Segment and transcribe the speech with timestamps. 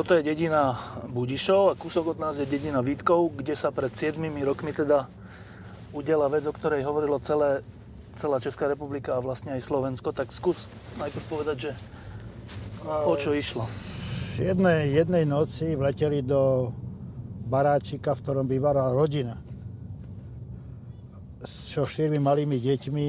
[0.00, 0.80] Toto je dedina
[1.12, 4.16] Budišov a kúsok od nás je dedina Vítkov, kde sa pred 7
[4.48, 5.04] rokmi teda
[5.92, 7.60] udela vec, o ktorej hovorilo celé,
[8.16, 10.16] celá Česká republika a vlastne aj Slovensko.
[10.16, 11.70] Tak skús najprv povedať, že
[12.88, 13.68] o čo išlo.
[14.40, 16.72] V jednej, jednej noci vleteli do
[17.52, 19.36] baráčika, v ktorom bývala rodina.
[21.44, 23.08] So štyrmi malými deťmi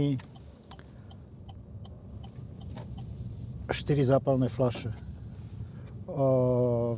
[3.71, 5.10] štyri zápalné flaše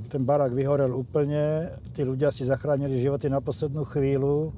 [0.10, 4.52] ten barák vyhorel úplne, tí ľudia si zachránili životy na poslednú chvíľu.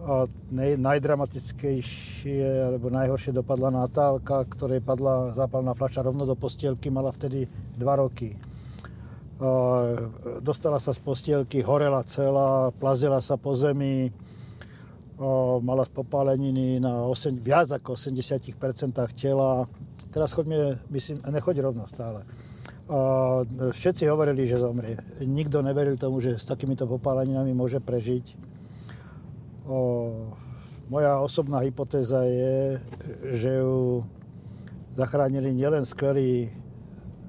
[0.00, 0.80] A nej,
[2.40, 7.44] alebo najhoršie dopadla Natálka, ktorej padla zápalná fľaša rovno do postielky, mala vtedy
[7.76, 8.32] 2 roky.
[10.44, 14.12] dostala sa z postielky, horela celá, plazila sa po zemi,
[15.64, 18.52] mala popáleniny na 8, viac ako 80%
[19.16, 19.64] tela.
[20.12, 22.24] Teraz choďme, myslím, nechoď rovno stále
[22.90, 23.00] a
[23.70, 24.98] všetci hovorili, že zomrie.
[25.22, 28.34] Nikto neveril tomu, že s takýmito popáleninami môže prežiť.
[30.90, 32.82] Moja osobná hypotéza je,
[33.38, 34.02] že ju
[34.98, 36.50] zachránili nielen skvelí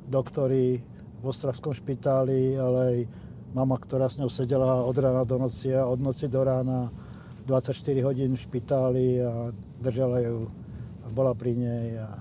[0.09, 0.81] doktori
[1.21, 2.97] v Ostravskom špitáli, ale aj
[3.53, 6.89] mama, ktorá s ňou sedela od rána do noci a od noci do rána
[7.45, 10.49] 24 hodín v špitáli a držala ju
[11.05, 12.17] a bola pri nej a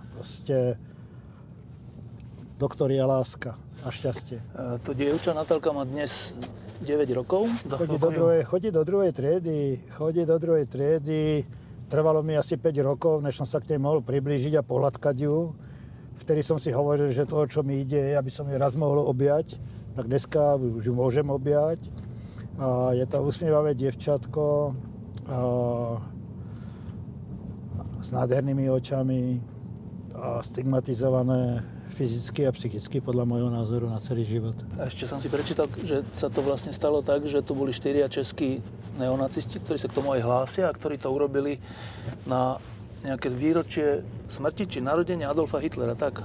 [2.60, 4.38] proste doktoria láska a šťastie.
[4.84, 6.36] To dievča Natálka má dnes
[6.84, 7.48] 9 rokov.
[7.64, 11.40] Chodí do, druhej, chodí do druhej triedy, chodí do druhej triedy.
[11.88, 15.56] Trvalo mi asi 5 rokov, než som sa k tej mohol priblížiť a pohľadkať ju.
[16.20, 19.56] Vtedy som si hovoril, že to, čo mi ide, aby som ju raz mohol objať.
[19.96, 21.80] Tak dneska už ju môžem objať.
[22.60, 24.76] A je to usmievavé dievčatko
[25.26, 25.38] a
[28.00, 29.40] s nádhernými očami
[30.12, 34.56] a stigmatizované fyzicky a psychicky podľa môjho názoru na celý život.
[34.80, 38.08] A ešte som si prečítal, že sa to vlastne stalo tak, že tu boli štyria
[38.08, 38.64] českí
[38.96, 41.60] neonacisti, ktorí sa k tomu aj hlásia a ktorí to urobili
[42.24, 42.56] na
[43.04, 44.00] nejaké výročie
[44.32, 46.24] smrti či narodenia Adolfa Hitlera, tak?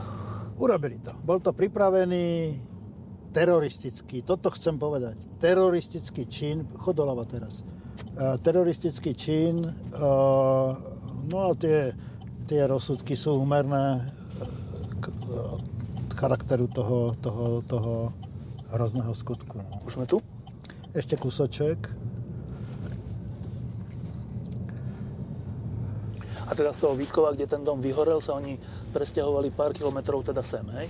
[0.56, 1.12] Urobili to.
[1.28, 2.56] Bol to pripravený
[3.36, 7.68] teroristický, toto chcem povedať, teroristický čin, chodolava teraz,
[8.16, 10.72] uh, teroristický čin, uh,
[11.28, 11.92] no a tie,
[12.48, 14.00] tie rozsudky sú úmerné
[16.26, 17.94] charakteru toho, toho, toho
[18.74, 19.62] hrozného skutku.
[19.86, 20.18] Už sme tu?
[20.98, 21.78] Ešte kúsoček.
[26.50, 28.58] A teda z toho Vítkova, kde ten dom vyhorel, sa oni
[28.90, 30.90] presťahovali pár kilometrov teda sem, hej?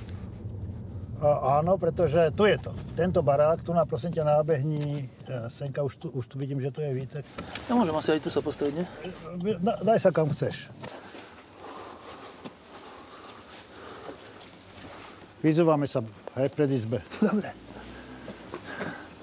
[1.20, 2.72] A, áno, pretože tu je to.
[2.96, 6.76] Tento barák, tu na prosím ťa nábehní, e, Senka, už tu, už tu vidím, že
[6.76, 7.24] tu je Vítek.
[7.72, 8.86] Ja môžem asi aj tu sa postaviť, ne?
[9.64, 10.72] Daj sa kam chceš.
[15.46, 16.02] Vyzúvame sa
[16.34, 17.06] aj pred izbe.
[17.22, 17.54] Dobre.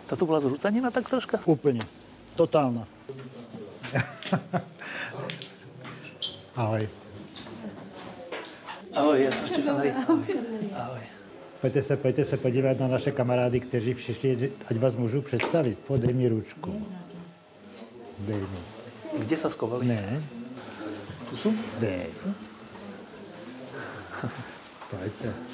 [0.06, 1.42] Toto bola zrúcanina tak troška?
[1.42, 1.82] Úplne.
[2.38, 2.86] Totálna.
[6.54, 6.86] Ahoj.
[8.94, 9.98] Ahoj, som Štefan Rýk.
[9.98, 10.22] Ahoj.
[10.78, 11.02] Ahoj.
[11.58, 15.78] Poďte sa, poďte sa podívať na naše kamarády, kteří přišli, ať vás môžu představit.
[15.82, 16.70] Podej mi ručku.
[18.22, 18.62] Dej mi.
[19.26, 19.90] Kde sa skovali?
[19.90, 20.22] Ne.
[21.30, 21.50] Tu sú?
[21.82, 22.06] Dej.
[24.90, 25.51] Poďte.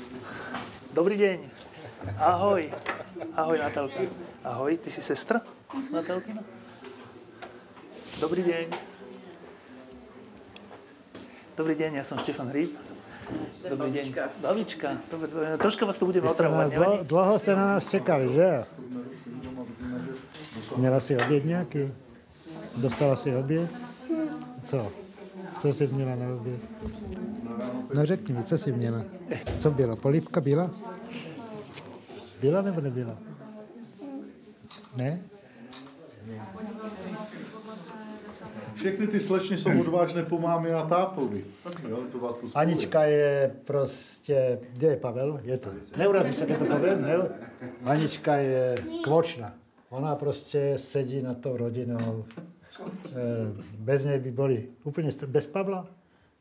[0.98, 1.38] Dobrý deň.
[2.18, 2.74] Ahoj.
[3.38, 4.02] Ahoj, Natálka.
[4.42, 5.38] Ahoj, ty si sestra
[5.94, 6.42] Natálkina?
[8.18, 8.66] Dobrý deň.
[11.54, 12.74] Dobrý deň, ja som Štefan Hríb.
[13.62, 14.10] Dobrý deň.
[14.42, 14.98] Babička.
[15.06, 15.30] Dobre.
[15.62, 16.74] Troška vás tu budeme otravovať.
[16.74, 18.66] Dlho, dlho ste na nás čekali, že?
[20.74, 21.94] Měla si oběd nějaký?
[22.74, 23.70] Dostala si oběd?
[24.66, 24.90] Co?
[25.58, 26.60] Co jsi měla na oběd?
[27.94, 29.04] No řekni mi, co jsi měla?
[29.58, 29.96] Co byla?
[29.96, 30.70] Polívka byla?
[32.40, 33.18] Byla nebo nebyla?
[34.96, 35.20] Ne?
[38.74, 41.44] Všechny ty slečny jsou odvážné po mámě a tátovi.
[42.54, 45.40] Anička je prostě, kde je Pavel?
[45.44, 45.70] Je to.
[45.96, 47.02] Neurazíš se, to poviem?
[47.02, 47.16] Ne?
[47.84, 49.52] Anička je kvočna.
[49.90, 52.24] Ona prostě sedí na tou rodinou.
[52.78, 53.50] Eh,
[53.82, 55.82] bez nej by boli úplne, bez Pavla,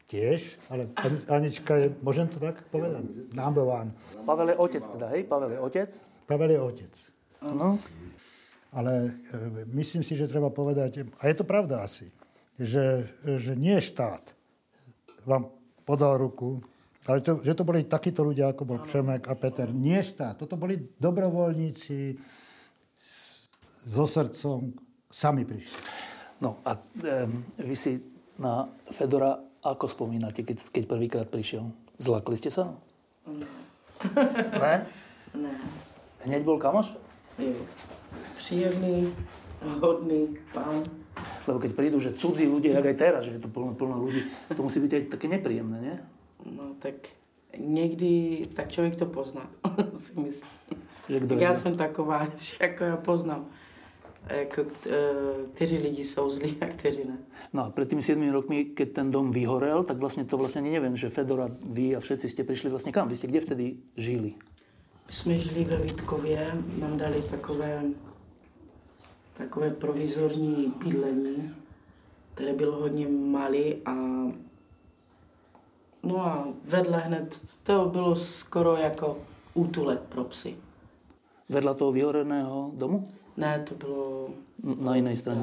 [0.08, 0.88] tiež, ale
[1.28, 3.04] Anička je, môžem to tak povedať,
[3.34, 3.92] number one.
[4.24, 5.22] Pavel je otec teda, hej?
[5.28, 5.90] Pavel je otec.
[6.30, 6.94] Pavel je otec.
[7.44, 7.76] Áno.
[8.72, 12.08] Ale e, myslím si, že treba povedať, a je to pravda asi,
[12.56, 14.32] že, že nie štát
[15.28, 15.52] vám
[15.84, 16.64] podal ruku,
[17.08, 19.72] ale to, že to boli takíto ľudia, ako bol Přemek a Peter.
[19.72, 20.36] Nie štát.
[20.36, 22.20] Toto boli dobrovoľníci
[23.00, 23.48] s,
[23.88, 24.76] so srdcom,
[25.08, 25.80] sami prišli.
[26.42, 27.98] No a um, vy si
[28.38, 31.74] na Fedora ako spomínate, keď, keď prvýkrát prišiel?
[31.98, 32.78] Zlakli ste sa?
[33.26, 34.86] Ne.
[35.34, 35.54] Ne?
[36.24, 36.94] Hneď bol kamoš?
[37.42, 37.58] Jo.
[38.38, 39.14] Příjemný,
[39.82, 40.86] hodný pán.
[41.50, 44.22] Lebo keď prídu, že cudzí ľudia, jak aj teraz, že je tu plno, plno ľudí,
[44.54, 45.98] to musí byť aj také nepríjemné, nie?
[46.46, 46.94] No tak
[47.58, 49.50] někdy, tak člověk to pozná,
[50.00, 50.50] si myslím.
[51.10, 51.60] Že kdo Já kdo.
[51.60, 53.46] jsem taková, že jako já poznám,
[55.54, 57.18] kteří lidi jsou zlí a kteří ne.
[57.54, 60.76] No a pred tými 7 rokmi, keď ten dom vyhorel, tak vlastne to vlastne ani
[60.76, 63.08] neviem, že Fedora, vy a všetci ste prišli vlastne kam?
[63.08, 63.66] Vy ste kde vtedy
[63.96, 64.36] žili?
[65.08, 67.84] My jsme žili ve Vítkově, nám dali takové,
[69.38, 71.56] takové provizorní bydlení,
[72.34, 73.94] které bylo hodně malé a
[76.04, 79.18] no a vedle hned, to bylo skoro jako
[79.54, 80.56] útulek pro psy.
[81.48, 83.08] Vedľa toho vyhoreného domu?
[83.38, 84.30] Ne, to bylo...
[84.64, 85.42] Na inej strane.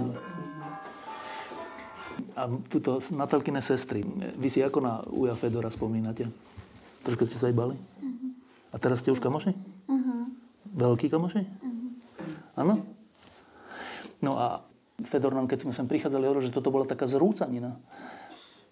[2.35, 4.03] A tuto Natalkine sestry,
[4.35, 6.27] vy si ako na Uja Fedora spomínate?
[7.07, 7.77] Troška ste sa aj bali?
[8.75, 9.55] A teraz ste už kamoši?
[10.75, 11.47] Veľkí kamoši?
[12.59, 12.83] Áno?
[14.19, 14.67] No a
[15.07, 17.79] Fedor nám, keď sme sem prichádzali, hovoril, že toto bola taká zrúcanina.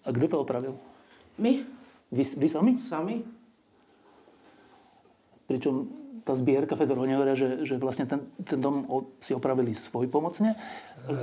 [0.03, 0.75] A kto to opravil?
[1.39, 1.63] My
[2.13, 2.71] Vy, vy sami?
[2.77, 3.15] sami?
[5.53, 8.87] Pričom tá zbierka, Fedor ho nehovoria, že, že vlastne ten, ten dom
[9.19, 10.55] si opravili svoj pomocne.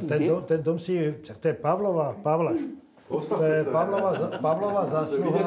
[0.06, 2.78] Ten dom, ten dom si, to je Pavlova, Pavle,
[3.10, 5.34] to je Pavlova, Pavlova zásluha.
[5.34, 5.42] té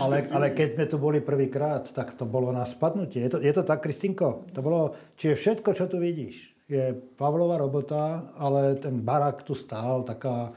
[0.00, 3.20] Ale, ale keď sme tu boli prvýkrát, tak to bolo na spadnutie.
[3.28, 4.48] Je to, je to tak, Kristinko?
[4.56, 10.06] To bolo, čiže všetko, čo tu vidíš, je Pavlova robota, ale ten barák tu stál,
[10.06, 10.54] taká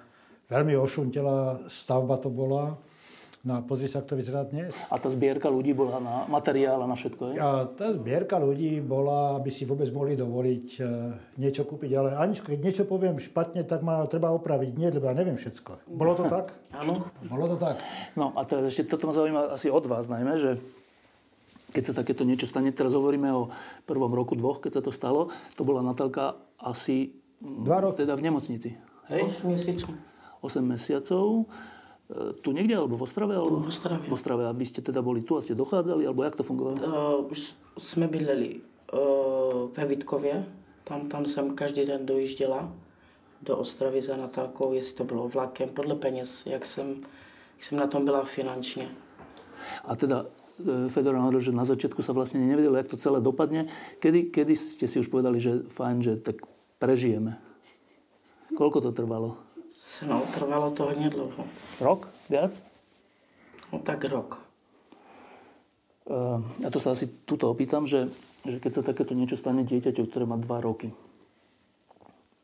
[0.47, 2.77] veľmi ošuntelá stavba to bola.
[3.43, 4.71] No a pozri sa, ako to vyzerá dnes.
[4.87, 7.35] A tá zbierka ľudí bola na materiál a na všetko.
[7.35, 7.43] Je?
[7.43, 10.83] A tá zbierka ľudí bola, aby si vôbec mohli dovoliť e,
[11.43, 11.91] niečo kúpiť.
[11.91, 14.71] Ale Aničko, keď niečo poviem špatne, tak ma treba opraviť.
[14.79, 15.91] Nie, lebo ja neviem všetko.
[15.91, 16.55] Bolo to tak?
[16.79, 17.03] Áno.
[17.27, 17.83] Bolo to tak.
[18.15, 20.63] No a teraz ešte toto ma zaujíma asi od vás najmä, že
[21.75, 23.51] keď sa takéto niečo stane, teraz hovoríme o
[23.83, 25.27] prvom roku, dvoch, keď sa to stalo,
[25.59, 27.11] to bola Natalka asi
[27.43, 28.07] Dva roky.
[28.07, 28.69] teda v nemocnici.
[29.11, 29.27] Hej?
[29.27, 29.87] 8 měsíců.
[30.39, 31.43] 8 mesiacov.
[32.13, 33.33] E, Tu niekde, alebo v Ostrave?
[33.35, 33.59] Alebo...
[33.59, 34.09] V Ostravě.
[34.09, 34.43] V Ostrave.
[34.45, 36.77] A vy ste teda boli tu a ste dochádzali, alebo jak to fungovalo?
[36.77, 38.61] Uh, už jsme bydleli
[38.93, 40.45] uh, ve Vítkově,
[40.83, 42.69] tam, tam jsem každý den dojížděla
[43.41, 46.87] do Ostravy za Natálkou, jestli to bylo vlakem, podle peněz, jak jsem,
[47.55, 48.87] jak jsem na tom byla finančně.
[49.85, 50.25] A teda
[50.87, 53.65] Fedor hovoril, že na začiatku sa vlastne nevedelo, jak to celé dopadne.
[53.97, 56.45] Kedy, kedy ste si už povedali, že fajn, že tak
[56.77, 57.41] prežijeme?
[58.53, 59.41] Koľko to trvalo?
[60.07, 61.45] No, trvalo to hodně dlouho.
[61.81, 62.09] Rok?
[62.29, 62.51] Viac?
[63.73, 64.39] No tak rok.
[66.03, 68.11] Uh, ja to sa asi tuto opýtam, že,
[68.43, 70.91] že keď sa takéto niečo stane dieťaťu, ktoré má 2 roky,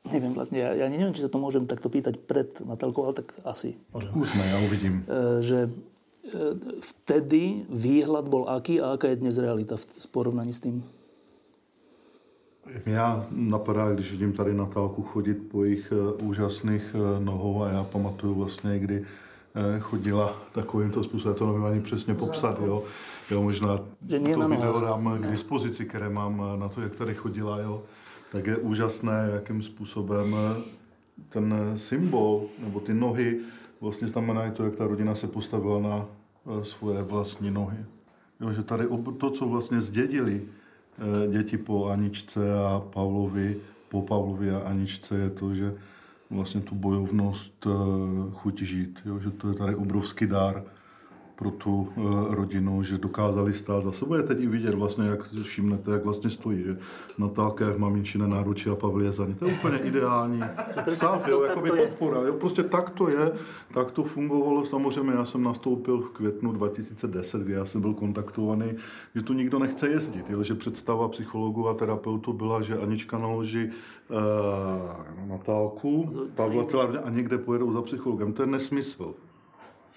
[0.08, 3.36] neviem vlastne, ja, ja neviem, či sa to môžem takto pýtať pred Natálkou, ale tak
[3.44, 3.76] asi.
[3.92, 4.96] Zkusme, já uvidím.
[5.04, 10.56] Uh, že uh, vtedy výhľad bol aký a aká je dnes realita v, v porovnaní
[10.56, 10.88] s tým?
[12.86, 17.84] Já napadá, když vidím tady Natálku chodit po jejich eh, úžasných eh, nohou a já
[17.84, 19.06] pamatuju vlastně, kdy
[19.56, 22.84] eh, chodila takovýmto způsobem, to nevím ani přesně popsat, jo.
[23.32, 27.60] Jo, možná Že to video dám k dispozici, které mám na to, jak tady chodila,
[27.60, 27.84] jo.
[28.32, 30.36] Tak je úžasné, jakým způsobem
[31.30, 33.40] ten symbol, nebo ty nohy,
[33.82, 36.06] vlastně znamenají to, jak ta rodina se postavila na
[36.64, 37.78] svoje vlastní nohy.
[38.42, 38.88] Jo, že tady
[39.18, 40.42] to, co vlastně zdědili
[41.32, 43.58] děti po Aničce a Pavlovi,
[43.90, 45.74] po Pavlovi a Aničce, je to, že
[46.30, 47.72] vlastně tu bojovnost eh,
[48.32, 49.00] chuť žít.
[49.06, 50.64] Jo, že to je tady obrovský dár
[51.40, 54.16] pro tu eh, rodinu, že dokázali stát za sebou.
[54.16, 56.78] Je teď i vidět vlastně, jak si všimnete, jak vlastně stojí, že
[57.18, 59.34] Natálka je v maminčine náručí a Pavel je za ní.
[59.34, 60.44] To je úplně ideální
[60.88, 62.22] stav, jo, jakoby podpora.
[62.22, 63.32] Jo, prostě tak to je,
[63.74, 64.66] tak to fungovalo.
[64.66, 68.74] Samozřejmě já jsem nastoupil v květnu 2010, kdy já jsem byl kontaktovaný,
[69.16, 73.70] že tu nikdo nechce jezdit, jo, že představa psychologů a terapeutů byla, že Anička naloží
[73.70, 78.34] uh, Natálku, Pavla celá a někde pojedou za psychologem.
[78.34, 79.14] To je nesmysl.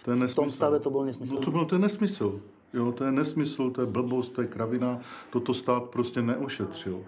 [0.05, 0.43] To je V nesmysl.
[0.43, 1.35] tom stave to bol nesmysl.
[1.35, 2.41] No to, byl, to je nesmysl.
[2.75, 4.99] Jo, to je nesmysl, to je blbost, to je kravina.
[5.31, 7.01] Toto stát prostě neošetřil.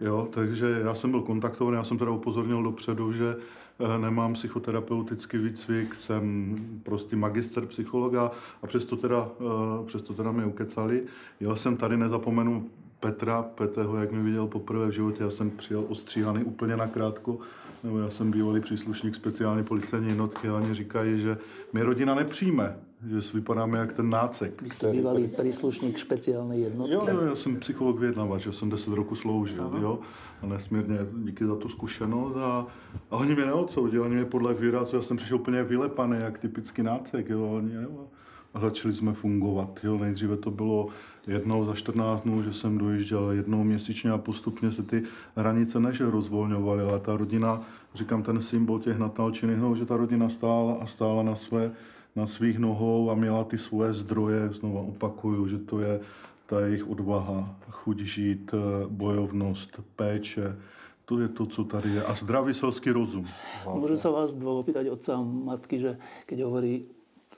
[0.00, 3.36] Jo, takže já jsem byl kontaktovaný, já jsem teda upozornil dopředu, že
[3.80, 8.30] eh, nemám psychoterapeutický výcvik, jsem prostě magister psychologa
[8.62, 11.02] a přesto teda, eh, přesto teda mě ukecali.
[11.40, 12.70] Já jsem tady, nezapomenu
[13.00, 17.38] Petra, Peteho, jak mi viděl poprvé v životě, já jsem přijel ostříhaný úplně nakrátko,
[17.84, 21.38] nebo já jsem bývalý příslušník speciální policejní jednotky a oni říkají, že
[21.72, 22.76] mě rodina nepřijme,
[23.08, 24.62] že vypadáme jak ten nácek.
[24.62, 26.94] Vy jste bývalý příslušník speciální jednotky.
[26.94, 29.98] Jo, jo, já jsem psycholog vyjednavač, já jsem 10 roku sloužil, jo,
[30.42, 32.66] a nesmírně díky za tu zkušenost a,
[33.10, 36.82] a oni mě neodsoudili, oni mě podle výrazu, já jsem přišel úplně vylepaný, jak typický
[36.82, 38.08] nácek, jo, oni, jo,
[38.54, 39.80] a začali jsme fungovat.
[39.84, 39.98] Jo.
[39.98, 40.88] Nejdříve to bylo
[41.26, 45.02] jednou za 14 dnů, že jsem dojížděl jednou měsíčně a postupně se ty
[45.36, 47.62] hranice než rozvolňovaly, ale ta rodina,
[47.94, 51.72] říkám ten symbol těch natalčených nohou, že ta rodina stála a stála na, své,
[52.16, 56.00] na svých nohou a měla ty svoje zdroje, znova opakuju, že to je
[56.46, 58.54] ta jejich odvaha, chuť žít,
[58.88, 60.56] bojovnost, péče,
[61.04, 62.02] to je to, co tady je.
[62.04, 63.26] A zdravý selský rozum.
[63.74, 66.84] Můžu se vás dvoch opýtať otca matky, že keď hovorí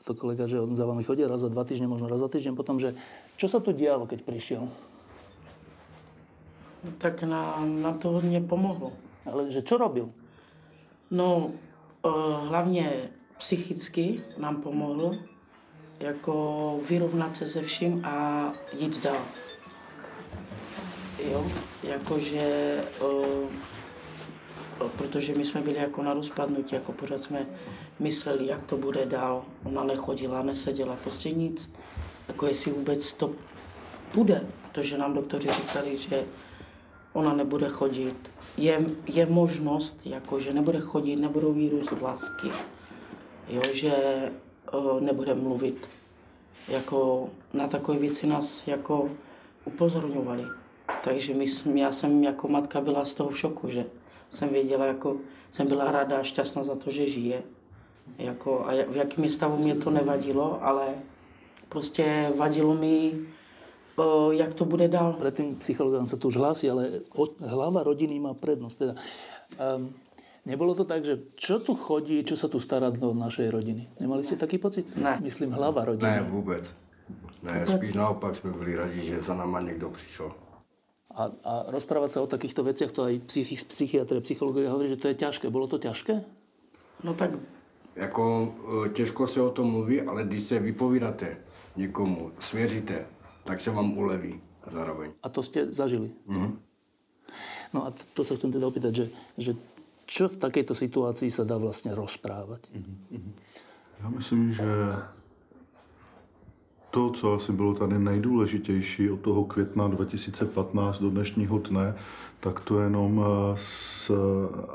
[0.05, 2.59] to kolega, že on za vami chodí raz za dva týždne, možno raz za týždeň,
[2.59, 2.95] potom, že
[3.39, 4.67] čo sa tu dialo, keď prišiel?
[6.99, 8.93] Tak nám, nám to hodně pomohlo.
[9.23, 10.11] Ale že čo robil?
[11.11, 11.55] No,
[12.03, 12.13] uh,
[12.51, 15.15] hlavně psychicky nám pomohlo,
[16.01, 19.23] jako vyrovnat se se vším a jít dál.
[21.31, 21.47] Jo,
[21.83, 23.47] jakože uh,
[24.89, 27.47] protože my jsme byli jako na rozpadnutí, jako pořád jsme
[28.03, 29.45] mysleli, jak to bude dál.
[29.65, 31.73] Ona nechodila, neseděla, prostě nic.
[32.29, 33.31] Jako jestli vůbec to
[34.13, 36.25] půjde, protože nám doktoři říkali, že
[37.13, 38.31] ona nebude chodit.
[38.57, 42.49] Je, je možnost, jako, že nebude chodit, nebudou vírus lásky,
[43.49, 43.93] jo, že
[44.75, 45.89] uh, nebude mluvit.
[46.69, 49.11] Jako, na takové věci nás jako
[49.65, 50.45] upozorňovali.
[51.05, 51.45] Takže my,
[51.75, 53.87] já jsem jako matka byla z toho v šoku, že
[54.31, 55.17] jsem věděla, jako
[55.51, 57.43] jsem byla ráda a šťastná za to, že žije.
[58.19, 60.95] Jako, a v jakém stavu mě to nevadilo, ale
[61.69, 63.19] prostě vadilo mi,
[63.97, 65.13] o, jak to bude dál.
[65.13, 66.91] Predtým psychologám se to už hlásí, ale
[67.41, 68.79] hlava rodiny má prednost.
[68.79, 68.95] Teda,
[69.77, 69.95] um,
[70.43, 73.95] Nebolo to tak, že čo tu chodí, čo sa tu stará do našej rodiny?
[74.03, 74.91] Nemali ste taký pocit?
[74.99, 75.23] Ne.
[75.23, 76.03] Myslím hlava rodiny.
[76.03, 76.75] Ne, vůbec.
[77.43, 80.33] Ne, spíš naopak jsme byli rádi, že za náma někdo přišel.
[81.15, 85.13] A, a rozprávať sa o takýchto veciach, to aj psychi, psychiatrie, psychológovia hovorí, že to
[85.13, 85.53] je ťažké.
[85.53, 86.25] Bolo to ťažké?
[87.05, 87.37] No tak...
[87.97, 88.55] Jako
[88.87, 91.37] e, těžko se o tom mluví, ale když se vypovídáte
[91.77, 93.07] někomu, svěříte,
[93.45, 94.41] tak se vám uleví
[94.73, 95.11] zároveň.
[95.23, 96.11] A to jste zažili?
[96.27, 96.59] Mhm.
[97.73, 99.07] No a to, to sa chcem teda opýtať, že,
[99.41, 99.53] že
[100.05, 102.69] čo v takejto situácii sa dá vlastne rozprávať?
[104.03, 104.65] Já myslím, že
[106.93, 111.95] to, co asi bylo tady nejdůležitější od toho května 2015 do dnešního dne,
[112.41, 114.11] tak to jenom eh, s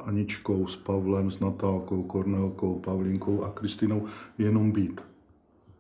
[0.06, 4.06] Aničkou, s Pavlem, s Natálkou, Kornelkou, Pavlínkou a Kristinou
[4.38, 5.02] jenom být.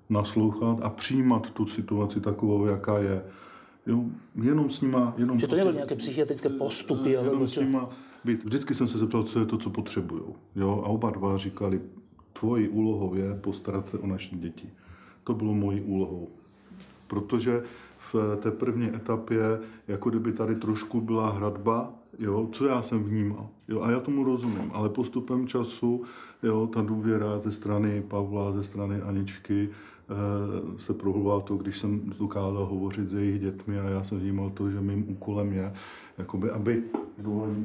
[0.09, 3.23] Naslouchat a přijímat tu situaci takovou, jaká je.
[3.87, 4.03] Jo,
[4.35, 5.13] jenom s nima...
[5.17, 7.89] Jenom Že to nebyly nějaké psychiatrické postupy, ale jenom s nima
[8.23, 8.43] být.
[8.43, 10.23] Vždycky jsem se zeptal, co je to, co potřebují.
[10.55, 11.81] Jo, a oba dva říkali,
[12.33, 14.69] tvojí úlohou je postarat se o naše děti.
[15.27, 16.27] To bylo mojí úlohou.
[17.07, 17.63] Protože
[18.13, 23.49] v té první etapě, jako kdyby tady trošku byla hradba, jo, co já jsem vnímal.
[23.67, 26.03] Jo, a já tomu rozumím, ale postupem času
[26.43, 32.13] jo, ta důvěra ze strany Pavla, ze strany Aničky e, se prohlubovala to, když jsem
[32.19, 35.73] dokázal hovořit s jejich dětmi a já jsem vnímal to, že mým úkolem je,
[36.17, 36.83] jakoby, aby,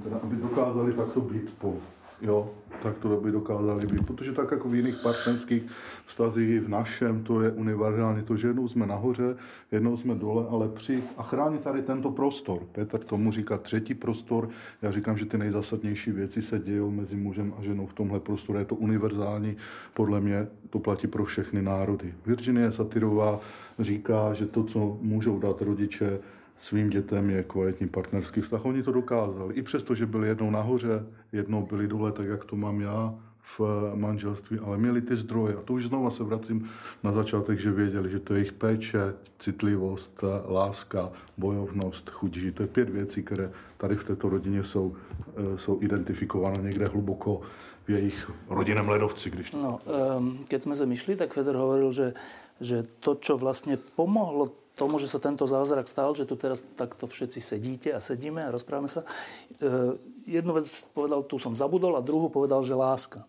[0.03, 1.79] teda, aby dokázali takto být spolu
[2.23, 2.51] jo,
[2.83, 4.07] tak to by dokázali být.
[4.07, 5.63] Protože tak jako v jiných partnerských
[6.07, 9.37] vztazích v našem, to je univerzální, to, že jednou jsme nahoře,
[9.73, 12.59] jednou jsme dole, ale při a chránit tady tento prostor.
[12.73, 14.49] Petr tomu říká třetí prostor,
[14.83, 18.59] já říkám, že ty nejzásadnější věci se dějí mezi mužem a ženou v tomhle prostoru.
[18.59, 19.57] Je to univerzální,
[19.95, 22.15] podle mě to platí pro všechny národy.
[22.27, 23.41] Virginie Satirová
[23.79, 26.19] říká, že to, co můžou dát rodiče,
[26.63, 28.65] svým dětem je kvalitní partnerský vztah.
[28.65, 29.55] Oni to dokázali.
[29.55, 33.15] I přesto, že byli jednou nahoře, jednou byli dole, tak jak to mám já
[33.59, 33.61] v
[33.95, 35.55] manželství, ale měli ty zdroje.
[35.55, 36.71] A to už znova se vracím
[37.03, 42.55] na začátek, že věděli, že to je jejich péče, citlivost, láska, bojovnost, chuť žít.
[42.55, 44.97] To je pět věcí, které tady v této rodině jsou,
[45.37, 47.41] eh, jsou identifikovány někde hluboko
[47.85, 49.31] v jejich rodinném ledovci.
[49.31, 49.63] Když to...
[49.63, 49.79] No,
[50.19, 52.15] um, keď jsme se myšli, tak Feder hovoril, že,
[52.61, 57.05] že to, čo vlastně pomohlo tomu, že sa tento zázrak stal, že tu teraz takto
[57.05, 59.05] všetci sedíte a sedíme a rozprávame sa.
[59.05, 63.29] E, jednu vec povedal, tu som zabudol a druhú povedal, že láska.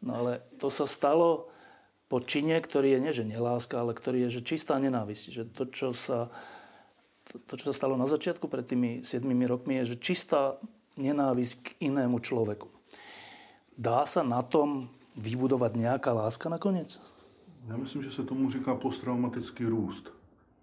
[0.00, 1.52] No ale to sa stalo
[2.08, 5.24] po čine, ktorý je nie, že neláska, ale ktorý je, že čistá nenávisť.
[5.30, 6.32] Že to, čo sa,
[7.28, 10.58] to, to, čo sa stalo na začiatku pred tými 7 rokmi, je, že čistá
[10.98, 12.66] nenávisť k inému človeku.
[13.80, 17.00] dá sa na tom vybudovat nějaká láska nakonec?
[17.68, 20.12] Já myslím, že se tomu říká posttraumatický růst.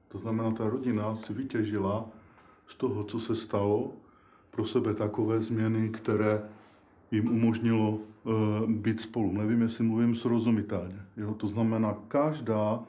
[0.07, 2.05] To znamená, ta rodina si vytěžila
[2.67, 3.91] z toho, co se stalo,
[4.51, 6.41] pro sebe takové změny, které
[7.11, 9.31] jim umožnilo uh, být spolu.
[9.31, 10.99] Nevím, jestli mluvím srozumitelně.
[11.17, 11.33] Jo?
[11.33, 12.83] To znamená, každá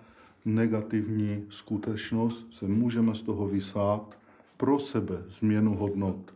[0.44, 4.18] negativní skutečnost se můžeme z toho vysát
[4.56, 6.34] pro sebe změnu hodnot.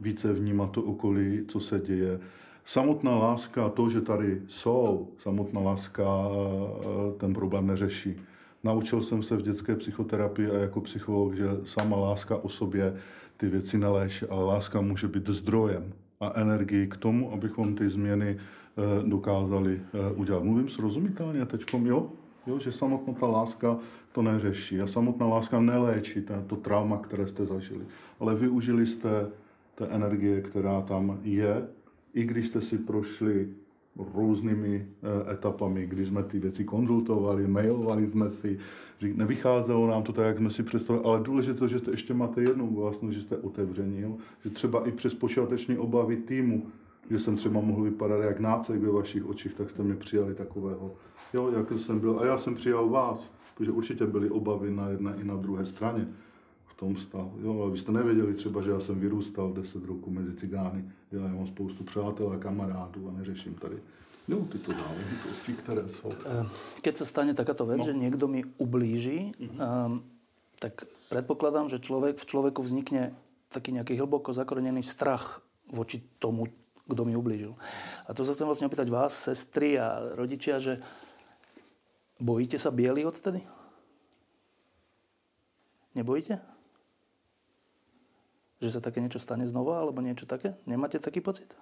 [0.00, 2.20] Více vnímat to okolí, co se děje.
[2.64, 8.16] Samotná láska, to, že tady jsou, samotná láska eh, ten problém neřeší.
[8.64, 12.96] Naučil jsem se v dětské psychoterapii a jako psycholog, že sama láska o sobě
[13.36, 18.36] ty věci neléčí, ale láska může být zdrojem a energii k tomu, abychom ty změny
[18.38, 20.44] eh, dokázali eh, udělat.
[20.44, 22.10] Mluvím srozumitelně teď, jo?
[22.46, 22.58] jo?
[22.58, 23.78] Že samotná ta láska
[24.12, 27.84] to neřeší a samotná láska neléčí to trauma, které jste zažili.
[28.20, 29.30] Ale využili jste
[29.74, 31.68] té energie, která tam je,
[32.14, 33.48] i když jste si prošli
[34.14, 38.58] různými eh, etapami, kdy jsme ty věci konzultovali, mailovali jsme si,
[38.98, 42.42] že nevycházelo nám to tak, jak jsme si představili, ale důležité, že jste ještě máte
[42.42, 44.16] jednu vlastnost, že jste otevření, jo?
[44.44, 46.66] že třeba i přes počáteční obavy týmu,
[47.10, 50.94] že jsem třeba mohl vypadat jak nácek ve vašich očích, tak jste mě přijali takového,
[51.34, 52.20] jo, jak jsem byl.
[52.20, 56.06] A já jsem přijal vás, protože určitě byly obavy na jedné i na druhé straně
[56.74, 57.38] v tom stavu.
[57.42, 60.84] Jo, ale vy jste nevěděli třeba, že já jsem vyrůstal 10 roků mezi cigány.
[61.12, 63.78] Jo, já mám spoustu přátel a kamarádů a neřeším tady
[64.28, 66.12] jo, tyto záležitosti, které jsou.
[66.12, 66.48] Eh,
[66.82, 67.84] keď se stane takáto vec, no.
[67.84, 69.86] že někdo mi ublíží, mm-hmm.
[69.86, 70.04] um,
[70.58, 73.14] tak předpokládám, že člověk v člověku vznikne
[73.48, 76.46] taký nějaký hlboko zakorenený strach voči tomu,
[76.86, 77.54] kdo mi ublížil.
[78.08, 80.84] A to sa chcem vlastne opýtať vás, sestry a rodičia, že
[82.20, 83.40] bojíte sa biely odtedy?
[85.94, 86.53] Nebojíte?
[88.60, 90.54] Že se také něco stane znova, alebo něco také?
[90.66, 91.56] Nemáte taký pocit?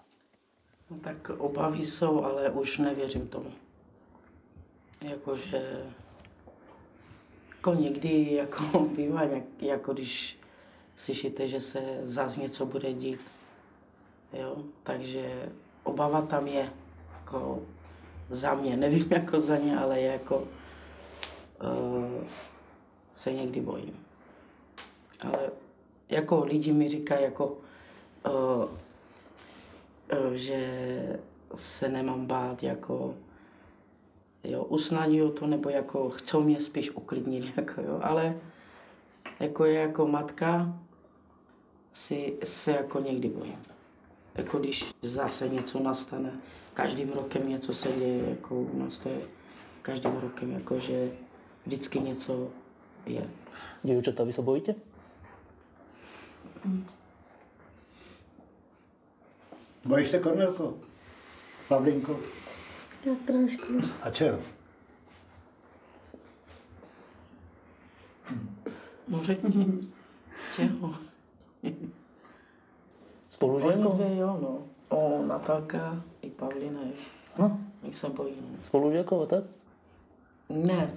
[0.91, 3.51] No, tak obavy jsou, ale už nevěřím tomu.
[5.03, 5.85] Jakože
[7.63, 10.39] jako někdy jako bývá, jak, jako když
[10.97, 13.21] slyšíte, že se zase něco bude dít.
[14.33, 14.57] Jo?
[14.83, 15.49] Takže
[15.83, 16.73] obava tam je.
[17.15, 17.63] Jako
[18.31, 22.25] za mě, nevím jako za ně, ale jako uh,
[23.13, 24.05] se někdy bojím.
[25.21, 25.51] Ale
[26.13, 28.65] jako lidi mi říkají, jako, uh,
[30.27, 31.19] uh, že
[31.55, 33.15] se nemám bát, jako
[34.45, 38.37] jo, usnadňují to, nebo jako chcou mě spíš uklidnit, jako jo, ale
[39.41, 40.79] jako je jako matka,
[41.93, 43.59] si se jako někdy bojím.
[44.35, 46.33] Jako když zase něco nastane,
[46.75, 49.21] každým rokem něco se děje, jako u nás to je
[49.83, 51.11] každým rokem, jako že
[51.67, 52.51] vždycky něco
[53.07, 53.31] je.
[53.83, 54.75] Děvčata, vy se bojíte?
[59.85, 60.75] Bojíš se, Kornelko?
[61.69, 62.21] Pavlinko?
[63.05, 63.73] Tak trošku.
[64.03, 64.39] A čeho?
[69.09, 69.89] No řekni,
[70.55, 70.95] čeho?
[73.29, 73.89] Spolužiakou?
[73.89, 74.59] Oni dvě, jo, no.
[74.89, 76.93] O, Natálka i Pavlina, jo.
[77.39, 78.59] No, My se bojíme.
[78.63, 79.45] spolužiakou, tak?
[80.49, 80.91] Ne,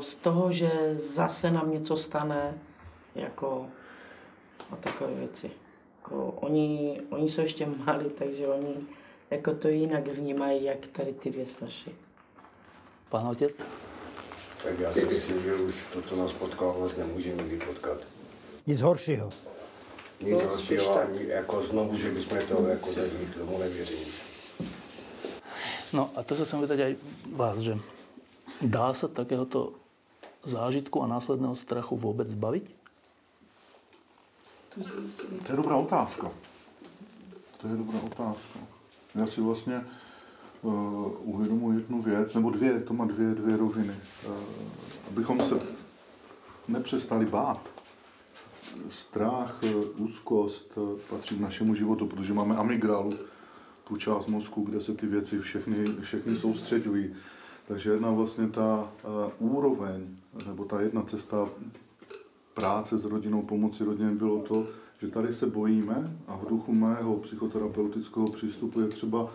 [0.00, 2.54] z toho, že zase nám něco stane,
[3.14, 3.66] jako
[4.70, 5.50] a takové věci.
[5.98, 8.74] Jako, oni, oni jsou ještě malí, takže oni
[9.30, 11.90] jako to jinak vnímají, jak tady ty dvě starší.
[13.08, 13.64] Pán otec?
[14.64, 17.98] Tak já si myslím, že už to, co nás potkalo, nás nemůže nikdy potkat.
[18.66, 19.30] Nic horšího.
[20.20, 21.08] Nic No, tak.
[21.08, 24.12] ani jako znovu, že bychom to jako zažili, tomu nevěřím.
[25.92, 26.96] No a to se chcem vytať aj
[27.32, 27.78] vás, že
[28.62, 29.72] dá se takéhoto
[30.44, 32.75] zážitku a následného strachu vůbec zbavit?
[35.46, 36.30] To je dobrá otázka.
[37.60, 38.58] To je dobrá otázka.
[39.14, 39.84] Já si vlastně
[40.62, 43.94] uh, uvědomuji jednu věc, nebo dvě, to má dvě, dvě roviny.
[44.26, 44.32] Uh,
[45.08, 45.54] abychom se
[46.68, 47.60] nepřestali bát.
[48.88, 50.78] Strach, eh, úzkost
[51.10, 53.12] patří k našemu životu, protože máme amygdalu,
[53.88, 57.14] tu část mozku, kde se ty věci všechny, všechny soustředují.
[57.68, 58.92] Takže jedna vlastně ta
[59.38, 61.48] uh, úroveň, nebo ta jedna cesta
[62.56, 64.66] práce s rodinou, pomoci rodině bylo to,
[65.02, 69.32] že tady se bojíme a v duchu mého psychoterapeutického přístupu je třeba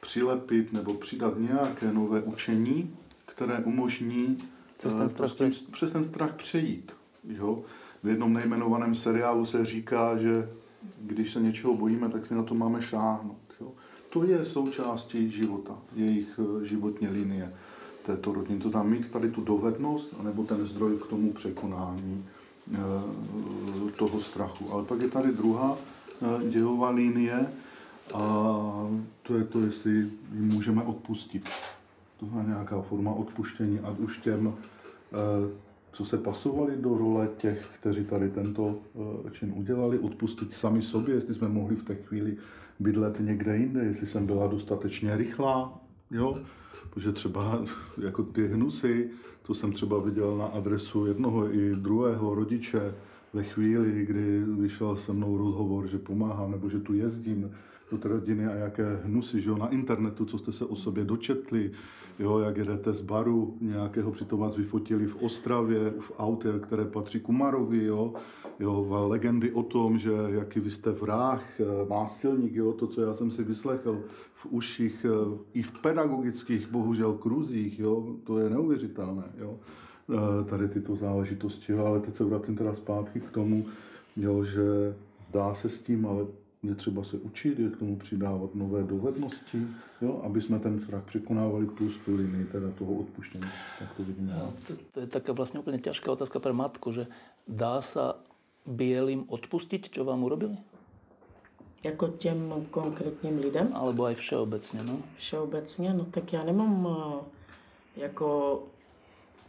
[0.00, 4.38] přilepit nebo přidat nějaké nové učení, které umožní
[4.78, 6.92] Přes ten eh, strach prostě přes ten strach přejít.
[7.24, 7.62] Jo?
[8.02, 10.48] V jednom nejmenovaném seriálu se říká, že
[11.00, 13.54] když se něčeho bojíme, tak si na to máme šáhnout.
[13.60, 13.72] Jo?
[14.10, 17.52] To je součástí života, jejich eh, životní linie
[18.06, 18.60] této rodiny.
[18.60, 22.24] To tam mít tady tu dovednost, anebo ten zdroj k tomu překonání
[22.74, 22.78] eh,
[23.98, 24.72] toho strachu.
[24.72, 27.46] Ale pak je tady druhá eh, dělová linie
[28.14, 28.20] A
[29.22, 29.90] to je to, jestli
[30.32, 31.48] jim můžeme odpustit.
[32.20, 35.50] To je nějaká forma odpuštění, ať už těm, eh,
[35.92, 38.78] co se pasovali do role těch, kteří tady tento
[39.32, 42.36] čin udělali, odpustit sami sobě, jestli jsme mohli v té chvíli
[42.78, 46.36] bydlet někde jinde, jestli jsem byla dostatečně rychlá, jo?
[46.90, 47.64] Protože třeba
[48.02, 49.10] jako ty hnusy,
[49.42, 52.94] to jsem třeba viděl na adresu jednoho i druhého rodiče,
[53.32, 57.50] ve chvíli, kdy vyšel se mnou rozhovor, že pomáhám nebo že tu jezdím
[57.90, 61.04] do té rodiny a jaké hnusy, že jo, na internetu, co jste se o sobě
[61.04, 61.70] dočetli,
[62.18, 67.20] jo, jak jedete z baru nějakého, přitom vás vyfotili v Ostravě, v autě, které patří
[67.20, 68.14] Kumarovi, jo,
[68.60, 73.14] jo, legendy o tom, že jaký vy jste vrah, eh, násilník, jo, to, co já
[73.14, 74.00] jsem si vyslechl
[74.34, 79.58] v uších, eh, i v pedagogických, bohužel, kruzích, jo, to je neuvěřitelné, jo.
[80.14, 83.66] Eh, tady tyto záležitosti, ale teď se vrátím teda zpátky k tomu,
[84.16, 84.94] jo, že
[85.32, 86.26] dá se s tím, ale
[86.68, 89.66] je třeba se učit, je k tomu přidávat nové dovednosti,
[90.02, 93.44] jo, aby jsme ten strach překonávali plus tu linii teda toho odpuštění.
[93.78, 94.48] Tak to vidím já.
[94.92, 97.06] To je taká vlastně úplně těžká otázka pro matku, že
[97.48, 98.00] dá se
[98.66, 100.56] bielým odpustit, čo vám urobili?
[101.84, 103.68] Jako těm konkrétním lidem?
[103.74, 104.98] Alebo aj všeobecně, no?
[105.16, 108.62] Všeobecně, no tak já nemám eh, jako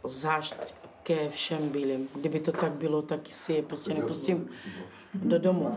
[0.04, 0.54] zášť
[1.02, 2.08] ke všem bílým.
[2.14, 4.48] Kdyby to tak bylo, tak si je prostě nepustím
[5.14, 5.72] do domu.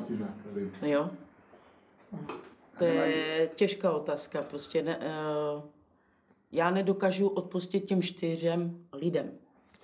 [0.82, 1.10] Jo?
[2.78, 4.41] To je těžká otázka.
[4.41, 5.62] Prostě ne, uh,
[6.52, 9.32] já nedokážu odpustit těm čtyřem lidem.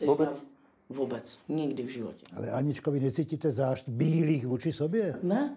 [0.05, 0.29] Vůbec?
[0.29, 0.49] Mám,
[0.89, 1.39] vůbec.
[1.49, 2.25] Nikdy v životě.
[2.37, 5.13] Ale Aničko, vy necítíte zášť bílých vůči sobě?
[5.23, 5.55] Ne.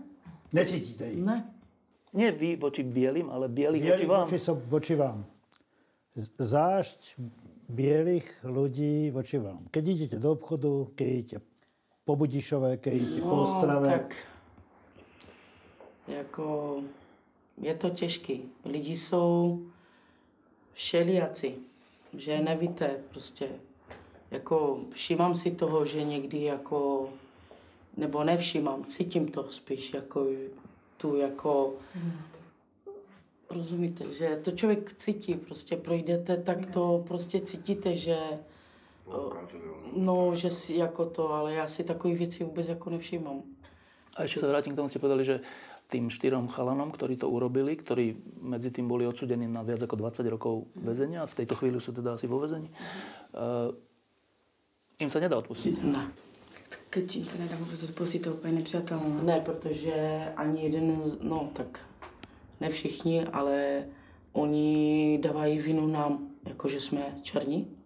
[0.53, 1.23] Necítíte ji?
[1.23, 1.55] Ne.
[2.15, 4.25] Nie vy voči bielým, ale bielých voči Bělých vám.
[4.27, 5.25] voči, so, voči vám.
[6.39, 7.15] Zášť
[7.71, 9.63] bielých ľudí voči vám.
[9.71, 11.37] Keď idete do obchodu, keď idete
[12.03, 14.15] po Budišové, keď idete po Ostrave, No, tak
[16.11, 16.77] jako
[17.61, 18.43] je to těžký.
[18.65, 19.61] Lidi jsou
[20.73, 21.55] všelijaci,
[22.17, 23.49] že nevíte prostě.
[24.31, 27.11] Jako všímám si toho, že někdy jako,
[27.97, 30.27] nebo nevšímám, cítím to spíš jako
[30.97, 31.75] tu jako,
[33.51, 38.19] rozumíte, že to člověk cítí, prostě projdete, tak to prostě cítíte, že
[39.97, 43.43] No, že si jako to, ale já si takové věci vůbec jako nevšímám.
[44.19, 45.39] A ešte sa vrátim k tomu, ste povedali, že
[45.91, 50.23] tým štyrom chalanom, ktorí to urobili, ktorí medzi tým boli odsudení na viac ako 20
[50.31, 52.71] rokov väzenia a v tejto chvíli sú teda asi vo väzení,
[53.35, 53.75] uh,
[55.03, 55.75] im sa nedá odpustiť.
[55.83, 56.07] Ne.
[56.91, 59.23] Keď jim se nedá vůbec odpustit, to je úplně nepřijatelné.
[59.23, 59.95] Ne, protože
[60.37, 61.81] ani jeden, z- no tak
[62.61, 63.85] ne všichni, ale
[64.33, 67.77] oni dávají vinu nám, jako že jsme černí.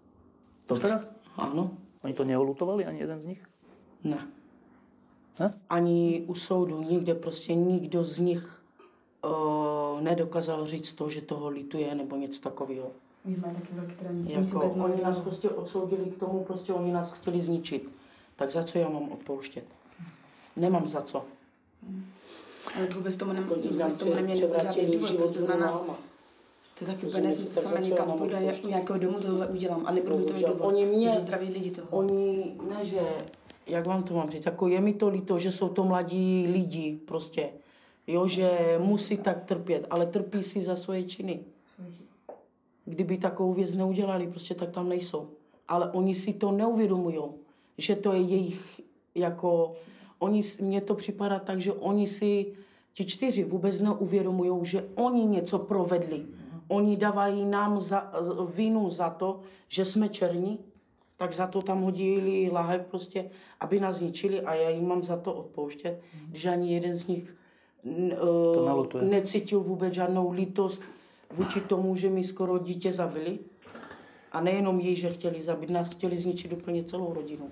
[0.66, 1.12] To teraz?
[1.36, 3.42] Ano, Oni to neolutovali, ani jeden z nich?
[4.04, 4.28] ne.
[5.40, 5.54] Ne?
[5.70, 8.62] Ani u soudu, nikde prostě nikdo z nich
[9.24, 12.90] uh, nedokázal říct to, že toho lituje nebo něco takového.
[13.26, 14.30] Oni mají taky velký trénink.
[14.30, 17.88] Jako, oni nás prostě odsoudili k tomu, prostě oni nás chtěli zničit.
[18.36, 19.64] Tak za co já mám odpouštět?
[20.56, 21.24] Nemám za co.
[22.76, 25.80] Ale vůbec tomu, nem, vůbec tomu neměli žádný důvod, život to znamená,
[26.78, 28.64] to taky úplně tak to samé někam odpouštět?
[28.64, 30.60] u nějakého domu tohle udělám a nebudu mít to důvod.
[30.60, 31.86] oni mě- že zdraví lidi toho.
[31.90, 33.00] Oni, ne že,
[33.66, 36.98] jak vám to mám říct, jako je mi to líto, že jsou to mladí lidi
[37.04, 37.50] prostě,
[38.06, 41.40] jo, že musí tak trpět, ale trpí si za svoje činy.
[42.84, 45.28] Kdyby takovou věc neudělali, prostě tak tam nejsou.
[45.68, 47.20] Ale oni si to neuvědomují,
[47.78, 48.80] že to je jejich,
[49.14, 49.74] jako,
[50.18, 52.52] oni, mně to připadá tak, že oni si,
[52.94, 56.26] ti čtyři vůbec neuvědomují, že oni něco provedli.
[56.68, 58.12] Oni dávají nám za,
[58.54, 60.58] vinu za to, že jsme černí,
[61.16, 65.16] tak za to tam hodili lahev prostě, aby nás zničili a já jim mám za
[65.16, 66.00] to odpouštět,
[66.32, 67.36] že ani jeden z nich
[68.64, 69.04] nelutuje.
[69.04, 70.82] necítil vůbec žádnou lítost
[71.30, 73.38] vůči tomu, že mi skoro dítě zabili.
[74.32, 77.50] A nejenom jej, že chtěli zabít, nás chtěli zničit úplně celou rodinu.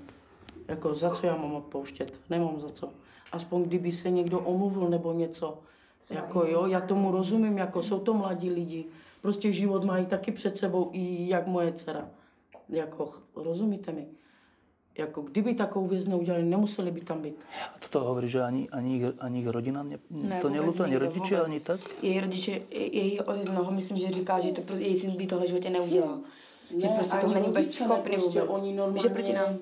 [0.68, 2.20] Jako za co já mám odpouštět?
[2.30, 2.90] Nemám za co.
[3.32, 5.58] Aspoň kdyby se někdo omluvil nebo něco.
[6.10, 8.84] Jako jo, já tomu rozumím, jako jsou to mladí lidi.
[9.22, 12.08] Prostě život mají taky před sebou, i jak moje dcera.
[12.68, 14.06] Jako, rozumíte mi?
[14.98, 17.34] Jako, kdyby takovou věc neudělali, nemuseli by tam být.
[17.74, 21.44] A toto hovorí, že ani, ani, ani rodina ne, Ne, to nelutuje, ani rodiče, vůbec.
[21.46, 21.80] ani tak?
[22.02, 25.26] Její rodiče, je- její od jednoho, myslím, že říká, že to prostě, její syn by
[25.26, 26.18] tohle v životě neudělal.
[26.82, 28.56] že prostě to není vůbec ne, schopný prostě vůbec.
[28.62, 29.58] Oni normálně, že proti nám.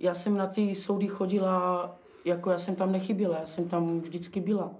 [0.00, 4.40] Já jsem na ty soudy chodila, jako já jsem tam nechyběla, já jsem tam vždycky
[4.40, 4.70] byla.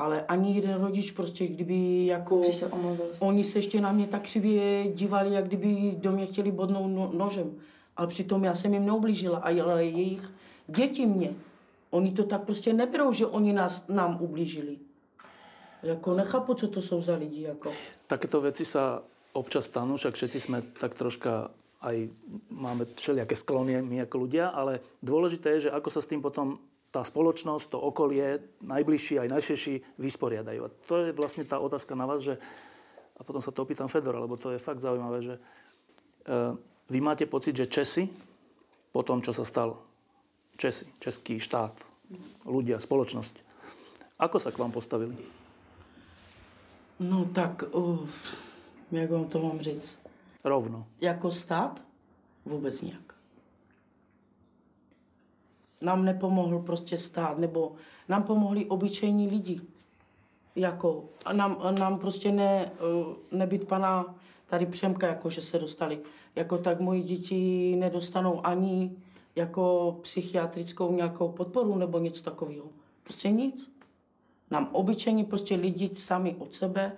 [0.00, 2.40] Ale ani jeden rodič prostě, kdyby jako...
[2.40, 3.24] Přišel, omluvil se.
[3.24, 7.10] Oni se ještě na mě tak křivě dívali, jak kdyby do mě chtěli bodnout no,
[7.12, 7.52] nožem.
[7.96, 10.24] Ale přitom já jsem jim neublížila, a ale jejich
[10.68, 11.36] děti mě.
[11.90, 14.76] Oni to tak prostě neberou, že oni nás, nám ublížili.
[15.82, 17.42] Jako nechápu, co to jsou za lidi.
[17.42, 17.72] Jako.
[18.06, 22.12] Takéto veci sa občas stanú, však všetci sme tak troška aj
[22.52, 26.60] máme všelijaké sklony my ako ľudia, ale dôležité je, že ako sa s tým potom
[26.90, 30.60] tá spoločnosť, to okolie, najbližší aj najširší vysporiadajú.
[30.66, 32.34] A to je vlastne tá otázka na vás, že,
[33.14, 36.58] a potom sa to opýtam Fedora, lebo to je fakt zaujímavé, že uh,
[36.90, 38.10] vy máte pocit, že Česi
[38.90, 39.78] po tom, čo sa stalo,
[40.58, 41.78] Česi, český štát,
[42.50, 43.34] ľudia, spoločnosť,
[44.18, 45.14] ako sa k vám postavili?
[47.00, 48.02] No tak, uh,
[48.90, 50.02] jak vám to mám říct?
[50.44, 50.86] Rovno.
[51.00, 51.82] Jako stát?
[52.44, 53.19] Vůbec nějak.
[55.82, 57.72] Nám nepomohl prostě stát, nebo
[58.08, 59.60] nám pomohli obyčejní lidi.
[60.56, 64.14] Jako, a nám, a nám prostě ne, uh, nebyt pana
[64.46, 65.98] tady Přemka, jako že se dostali.
[66.36, 68.96] Jako tak moji děti nedostanou ani
[69.36, 72.66] jako psychiatrickou nějakou podporu nebo něco takového.
[73.04, 73.79] Prostě nic.
[74.50, 76.92] Nám obyčejní prostě lidi sami od sebe